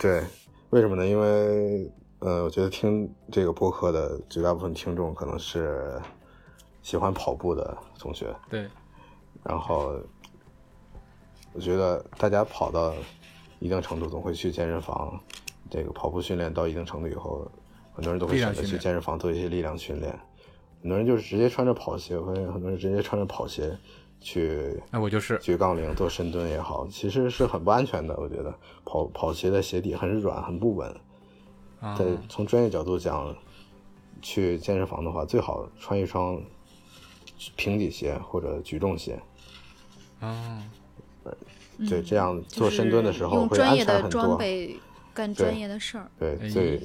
[0.00, 0.22] 对，
[0.70, 1.04] 为什么呢？
[1.04, 1.90] 因为，
[2.20, 6.00] 呃，我觉得听这个播客的绝大部分听众可能是
[6.80, 8.68] 喜欢跑步的同学，对。
[9.44, 10.00] 然后，
[11.52, 12.94] 我觉得大家跑到
[13.60, 15.20] 一定程度，总会去健身房。
[15.70, 17.46] 这个跑步训练到一定程度以后，
[17.92, 20.18] 很多人都会选择去健身房做一些力量训练。
[20.82, 23.76] 很多人就是直接穿着跑鞋，我发现很多人直接穿着跑鞋。
[24.20, 28.16] 去，那我就是举杠铃、做深蹲也好，其实是很不安全的。
[28.16, 30.94] 我觉得跑跑鞋的鞋底很软，很不稳。
[31.98, 33.36] 在从专业角度讲，
[34.22, 36.40] 去健身房的话，最好穿一双
[37.54, 39.20] 平底鞋或者举重鞋。
[40.24, 41.32] 哦，
[41.88, 44.10] 对，这样做深蹲的时候会安全很多。
[44.10, 44.76] 装备
[45.12, 46.10] 干专业的事儿。
[46.18, 46.80] 对，对，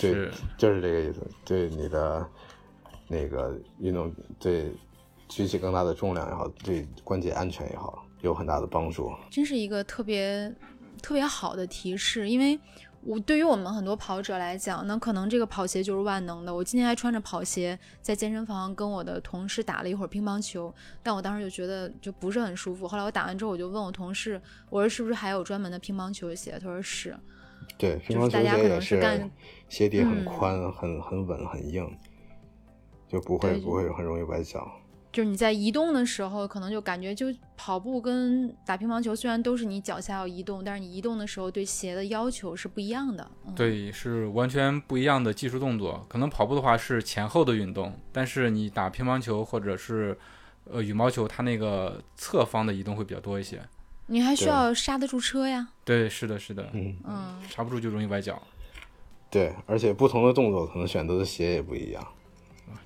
[0.00, 1.26] 对，就是这个意思。
[1.44, 2.26] 对你的
[3.08, 4.72] 那个运动，对。
[5.32, 9.12] 举起更大的重量也好，对关节安全也好，有很大的帮助。
[9.30, 10.52] 真是一个特别
[11.00, 12.58] 特别好的提示，因为
[13.02, 16.54] 我对于我们很多跑者来讲，那可能这个跑鞋就是万能的。
[16.54, 20.72] 我今天还穿着跑鞋在健身房跟我的同事打了一会儿乒乓球，
[21.02, 22.86] 但我当时就觉得就不是很舒服。
[22.86, 26.52] 后来我打完之后，我就问我同事，我说是不是还有专门的乒乓球鞋？
[26.60, 27.16] 他说是。
[27.78, 29.30] 对，乒乓球鞋也是
[29.68, 31.90] 鞋底很宽、很很稳、很硬，
[33.08, 34.70] 就不会不会很容易崴脚。
[35.12, 43.28] 就是你在移动的时候，可能就感觉就跑步跟打乒乓球，虽然都是你脚下要移动，但是你移动的时候对鞋的要求是不一样的。
[43.56, 46.06] 对，是完全不一样的技术动作。
[46.08, 50.16] 可能跑步的话是前后的运动，但是你打乒乓球或者是
[50.64, 53.60] 呃羽毛球，它那个侧方的移动会比较多一些。
[54.06, 55.68] 你还需要刹得住车呀？
[55.84, 58.40] 对，是的，是的，嗯嗯，刹不住就容易崴脚。
[59.28, 62.04] 对，而且不同的动作可能选择的鞋也不一样。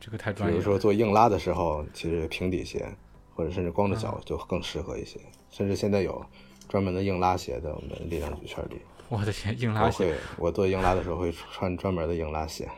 [0.00, 0.52] 这个太专业。
[0.52, 2.86] 比如说做硬拉的时候，其实平底鞋
[3.34, 5.18] 或者甚至光着脚就更适合一些。
[5.50, 6.24] 甚至现在有
[6.68, 8.80] 专门的硬拉鞋的，我们力量举圈里。
[9.08, 10.16] 我的天，硬拉鞋！
[10.38, 12.68] 我做硬拉的时候会穿专门的硬拉鞋，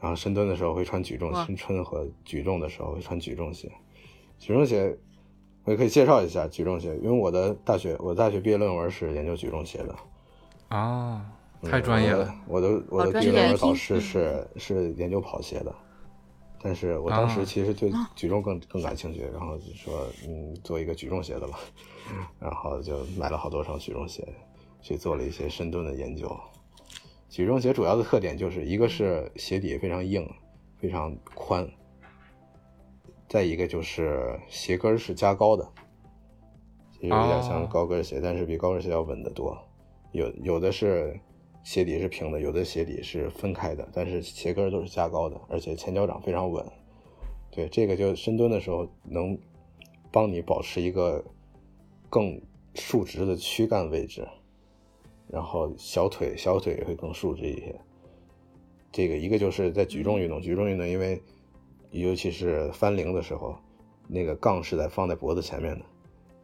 [0.00, 3.70] 然后深蹲的时候会穿举重，深蹲和举重的时候会穿举重鞋。
[4.38, 4.96] 举重鞋
[5.64, 9.96] 我也可以介绍一下举重鞋，因为我的大学我大学毕业论文是研究举重鞋的。
[10.68, 11.26] 啊。
[11.64, 12.34] 太专业了！
[12.46, 15.74] 我的我的毕业论文导师是是研究跑鞋的，
[16.62, 21.58] 但是我当时其实对举重更更感兴趣，然后就说嗯做一个举重鞋的吧，
[22.38, 24.26] 然后就买了好多双举重鞋，
[24.80, 26.30] 去做了一些深蹲的研究。
[27.28, 30.28] 举重鞋主要的特点就是一个是鞋底非常硬，
[30.78, 31.68] 非常宽，
[33.28, 35.68] 再一个就是鞋跟是加高的，
[36.92, 39.58] 其实有点像高跟鞋，但是比高跟鞋要稳得多。
[40.12, 41.18] 有有的是。
[41.64, 46.64] 鞋底是平的，有的鞋底是分开的，但是鞋跟都是加高的，而且前脚掌非常稳。
[47.50, 49.36] 对，这个就深蹲的时候能
[50.12, 51.24] 帮你保持一个
[52.10, 52.38] 更
[52.74, 54.28] 竖直的躯干位置，
[55.26, 57.74] 然后小腿小腿也会更竖直一些。
[58.92, 61.22] 这个一个就是在举重运动，举重运动因为
[61.90, 63.56] 尤其是翻铃的时候，
[64.06, 65.84] 那个杠是在放在脖子前面的，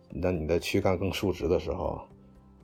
[0.08, 2.00] 那你的躯干更竖直的时候。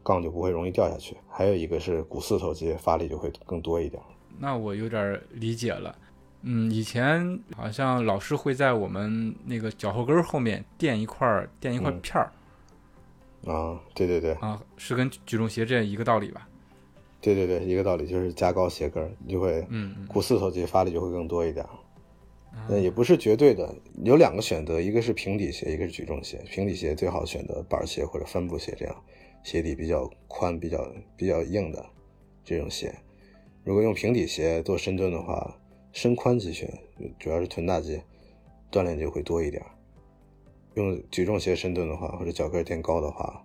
[0.06, 4.00] 杠就不会容易掉下去，还有一个是股四头肌发力就会更多一点。
[4.38, 5.98] 那我有点理解了，
[6.42, 12.30] 嗯，以前好像老师会在我们那个脚后跟后面垫一块垫一块片儿。
[13.46, 16.48] 啊，对对对，啊，是跟举重鞋这样一个道理吧？
[17.20, 21.66] 对对对，一个道理就是加高鞋跟，你就会嗯股四头肌发力就会更多一点。
[21.72, 21.78] 嗯，
[22.80, 26.42] 也不是绝对的，有两个选择，一个是平底鞋，一个是举重鞋。
[26.50, 29.04] 平底鞋最好选择板鞋或者帆布鞋这样。
[29.44, 31.86] 鞋底比较宽、比较比较硬的
[32.42, 32.92] 这种鞋，
[33.62, 35.56] 如果用平底鞋做深蹲的话，
[35.92, 36.68] 深髋肌群
[37.16, 38.02] 主要是臀大肌
[38.72, 39.64] 锻炼就会多一点。
[40.74, 43.40] 用举重鞋深蹲的话，或者脚跟垫高的话，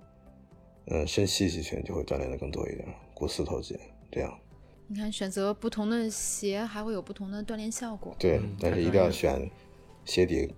[0.88, 3.78] 嗯，深膝肌群就会锻炼的更多一点，股四头肌
[4.09, 4.36] 这样。
[4.94, 8.14] 你看，选择不同的鞋还会有不同的锻炼效果。
[8.20, 9.50] 对，但是一定要选
[10.04, 10.54] 鞋底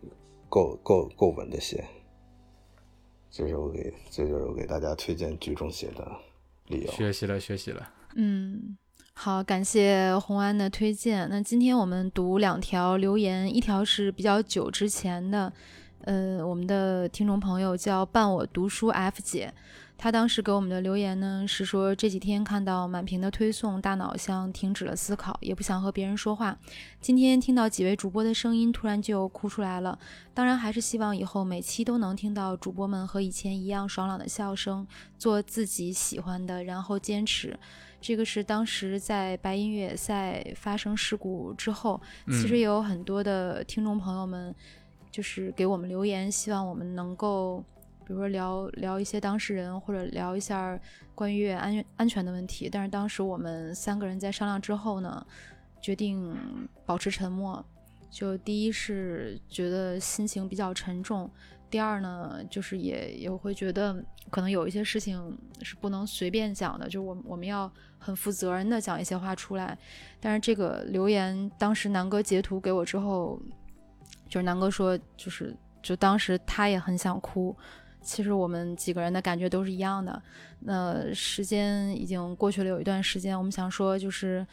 [0.50, 1.86] 够够够稳的鞋。
[3.30, 6.12] 这是我给，这就是我给大家推荐举重鞋的
[6.66, 6.92] 理由。
[6.92, 7.88] 学习了，学习了。
[8.16, 8.76] 嗯，
[9.14, 11.30] 好，感谢红安的推荐。
[11.30, 15.54] 那今天我们读两条留言，一条是比较久之前的，
[16.06, 19.54] 呃，我们的听众朋友叫伴我读书 F 姐。
[20.04, 26.58] 他当时给我们的留言呢，是说这几天看到满屏的推送，大脑像停止了思考，也不想和别人说话。
[27.00, 29.98] 今天听到几位主播的声音，突然就哭出来了。
[30.34, 34.86] 当然，还是希望以后每期都能听到主播们和以前一样爽朗的笑声，
[35.18, 37.58] 做自己喜欢的，然后坚持。
[38.02, 44.54] 这个是当时在白银越野赛发生事故之后，其实也有很多的听众朋友们，
[45.10, 47.64] 就是给我们留言，希望我们能够。
[48.06, 50.80] 比如说聊聊一些当事人，或者聊一下
[51.16, 52.70] 关于安安全的问题。
[52.70, 55.26] 但是当时我们三个人在商量之后呢，
[55.82, 56.36] 决定
[56.86, 57.64] 保持沉默。
[58.10, 61.28] 就第一是觉得心情比较沉重，
[61.68, 69.76] 第二呢就是也也会觉得可能有一些事情是不能随便讲的，就我我们要很负责任的讲一些话出来。
[70.20, 73.42] 但是这个留言当时南哥截图给我之后，
[74.30, 77.56] 就是南哥说就是就当时他也很想哭。
[78.04, 80.22] 其实我们几个人的感觉都是一样的。
[80.60, 84.46] 那时间已经过去了有一段时间，我们想说，就是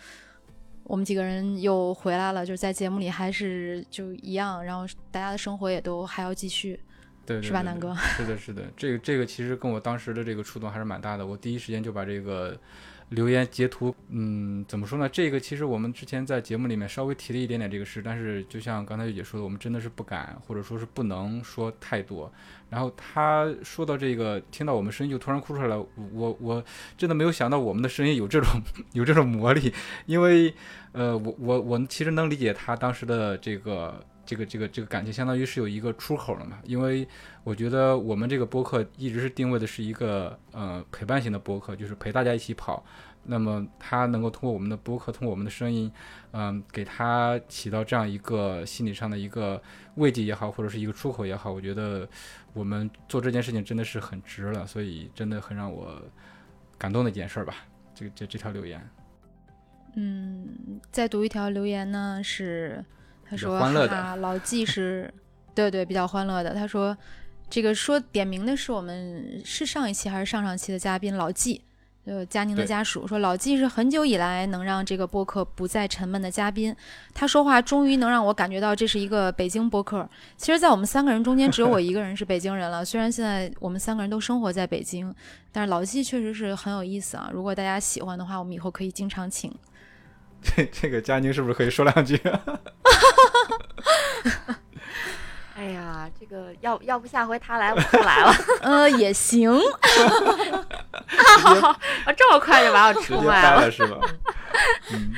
[0.84, 6.80] 我们几个人又回来了，就是在节目里还是就一样，然后大家的生活也都还要继续，
[7.26, 7.94] 对，是吧，南哥？
[8.16, 11.26] 是的，是的，这个这个其实跟我当时的这个触动还是蛮大的。
[11.26, 12.56] 我第一时间就把这个。
[13.10, 15.08] 留言截图，嗯，怎么说呢？
[15.08, 22.32] 这个其实我们之前在节目里面稍微提了一点点这个事，但是就像刚才玉姐说的，我们真的是不敢，或者说是不能说太多。
[22.68, 26.64] 然后他说到这个，听到我们声音就突然哭出来了，我我
[26.96, 28.48] 真的没有想到我们的声音有这种
[28.92, 29.72] 有这种魔力，
[30.06, 30.54] 因为，
[30.92, 34.04] 呃，我我我其实能理解他当时的这个。
[34.30, 36.60] 这个这个这个感情相当于是有一个出口了嘛？
[36.62, 37.06] 因为
[37.42, 42.84] 我觉得我们这个播客一直是定位的是一个呃陪伴型的播客，就是陪大家一起跑。
[43.24, 45.90] 那么他能够通过我们的播客，通过我们的声音，
[46.30, 49.60] 嗯，给他起到这样一个心理上的一个
[49.96, 52.08] 慰藉也好，或者是一个出口也好，我觉得
[52.52, 56.00] 我们做这件事情真的是很值了，所以真的很让我
[56.78, 57.56] 感动的一件事儿吧。
[57.92, 58.80] 这这这条留言，
[59.96, 62.84] 嗯，再读一条留言呢是。
[63.30, 63.56] 他说
[63.88, 65.08] ：“哈，老纪 是，
[65.54, 66.52] 对对，比较欢乐的。
[66.52, 66.96] 他说，
[67.48, 71.62] 这个说点名的是我们是上一期还是上上期的嘉宾老纪，
[72.06, 73.06] 呃，佳宁的家属。
[73.06, 76.74] 说老纪是很久以来能让这个播客不再沉闷的嘉宾。
[77.14, 80.08] 他说话终于能让我感觉到这是一个北京播客。
[80.36, 82.84] 其实，在我们三个人中间，只有我一个人是北京人了。
[82.84, 85.14] 虽然现在我们三个人都生活在北京，
[85.52, 87.30] 但是老纪确实是很有意思啊。
[87.32, 89.54] 如果大家喜欢的话，我们以后可以经常请。”
[90.42, 92.20] 这这个佳宁是不是可以说两句？
[95.56, 98.32] 哎呀，这个要要不下回他来，我不来了。
[98.62, 99.50] 呃，也行。
[102.04, 103.98] 啊这么快就把我出卖了是吧？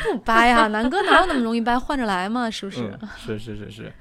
[0.02, 1.78] 不掰呀，南哥哪有那么容易掰？
[1.78, 2.98] 换着来嘛，是不是？
[3.24, 3.92] 是是是是。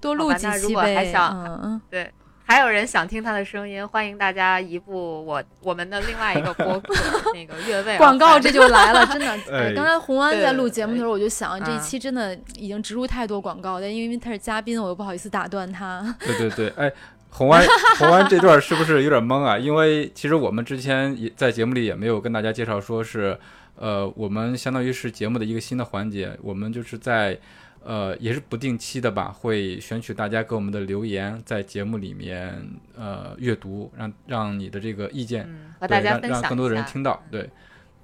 [0.00, 1.10] 多录几期呗。
[1.14, 2.12] 嗯嗯，对。
[2.50, 6.92] 还有人想听他的声音，欢迎大家移步我我们的另外一个播客
[7.32, 9.38] 那个越位 广告，这就来了，真的。
[9.72, 16.12] 刚才红安在录节目的时候，我就想这一期真的已经植入太多广告，但因为他是嘉宾，我又不好意思打断他。
[16.18, 16.92] 对对对，哎，
[17.28, 17.64] 红安
[18.00, 19.56] 红安这段是不是有点懵啊？
[19.56, 23.38] 因为其实我们之前也在节目里也没有跟大家介绍说是。
[23.76, 27.38] 呃，我们相当于是节目的一个新的环节，我们就是在
[27.82, 32.62] 呃也是不定期的吧，会选取大家给我们的留言，在节目里面
[32.94, 37.50] 呃阅读，让让你的这个意见和大家分享，让更多的人听到，对，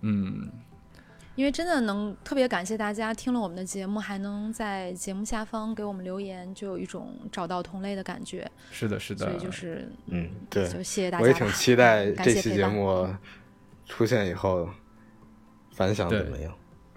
[0.00, 0.50] 嗯。
[1.34, 8.50] 因为真的能特别感谢大家听了我们的节目，还能在节目下方给我们留言，就有一种找到同类的感觉。
[8.70, 9.26] 是的，是的。
[9.26, 11.22] 所以就是，嗯，对，就谢谢大家。
[11.22, 13.06] 我也挺期待这期节目
[13.84, 14.66] 出现以后
[15.74, 16.50] 反响怎么样。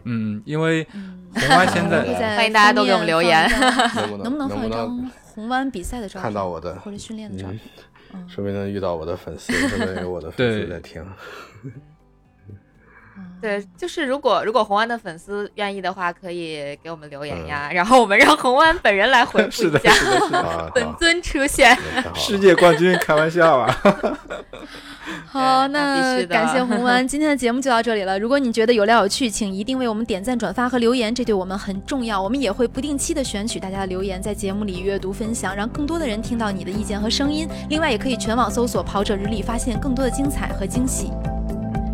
[0.03, 0.85] 嗯，因为
[1.33, 2.03] 红湾现 在
[2.35, 3.49] 欢迎大家都给我们留言，
[4.23, 6.23] 能不能放一张红湾比赛的照片？
[6.23, 7.59] 看到我的或者训练的照片，
[8.27, 11.05] 说不定能遇到我的粉丝，说不定有我的粉丝在听。
[13.41, 19.93] 对，就是如果如果红安的粉丝愿意的话，可以给我们留言呀，然后我们让红安本人来回复一下。
[20.75, 21.77] 本尊出现，
[22.13, 23.77] 世界冠军，开玩笑啊！
[25.25, 28.19] 好，那感谢红湾，今天的节目就到这里了。
[28.19, 32.21] 如果你觉得有料有趣，请一定为我们点赞、转发和留言，这对我们很重要。
[32.21, 37.47] 我们也会不定期的选取大家的留言，在节目里阅读分享，让更多的人听到你的意见和声音。
[37.69, 41.09] 另外，也可以全网搜索“跑者日历”，发现更多的精彩和惊喜。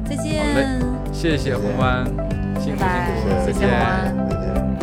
[0.08, 0.80] 再见。
[1.12, 2.06] 谢谢红湾
[2.64, 4.75] 辛苦辛苦再见。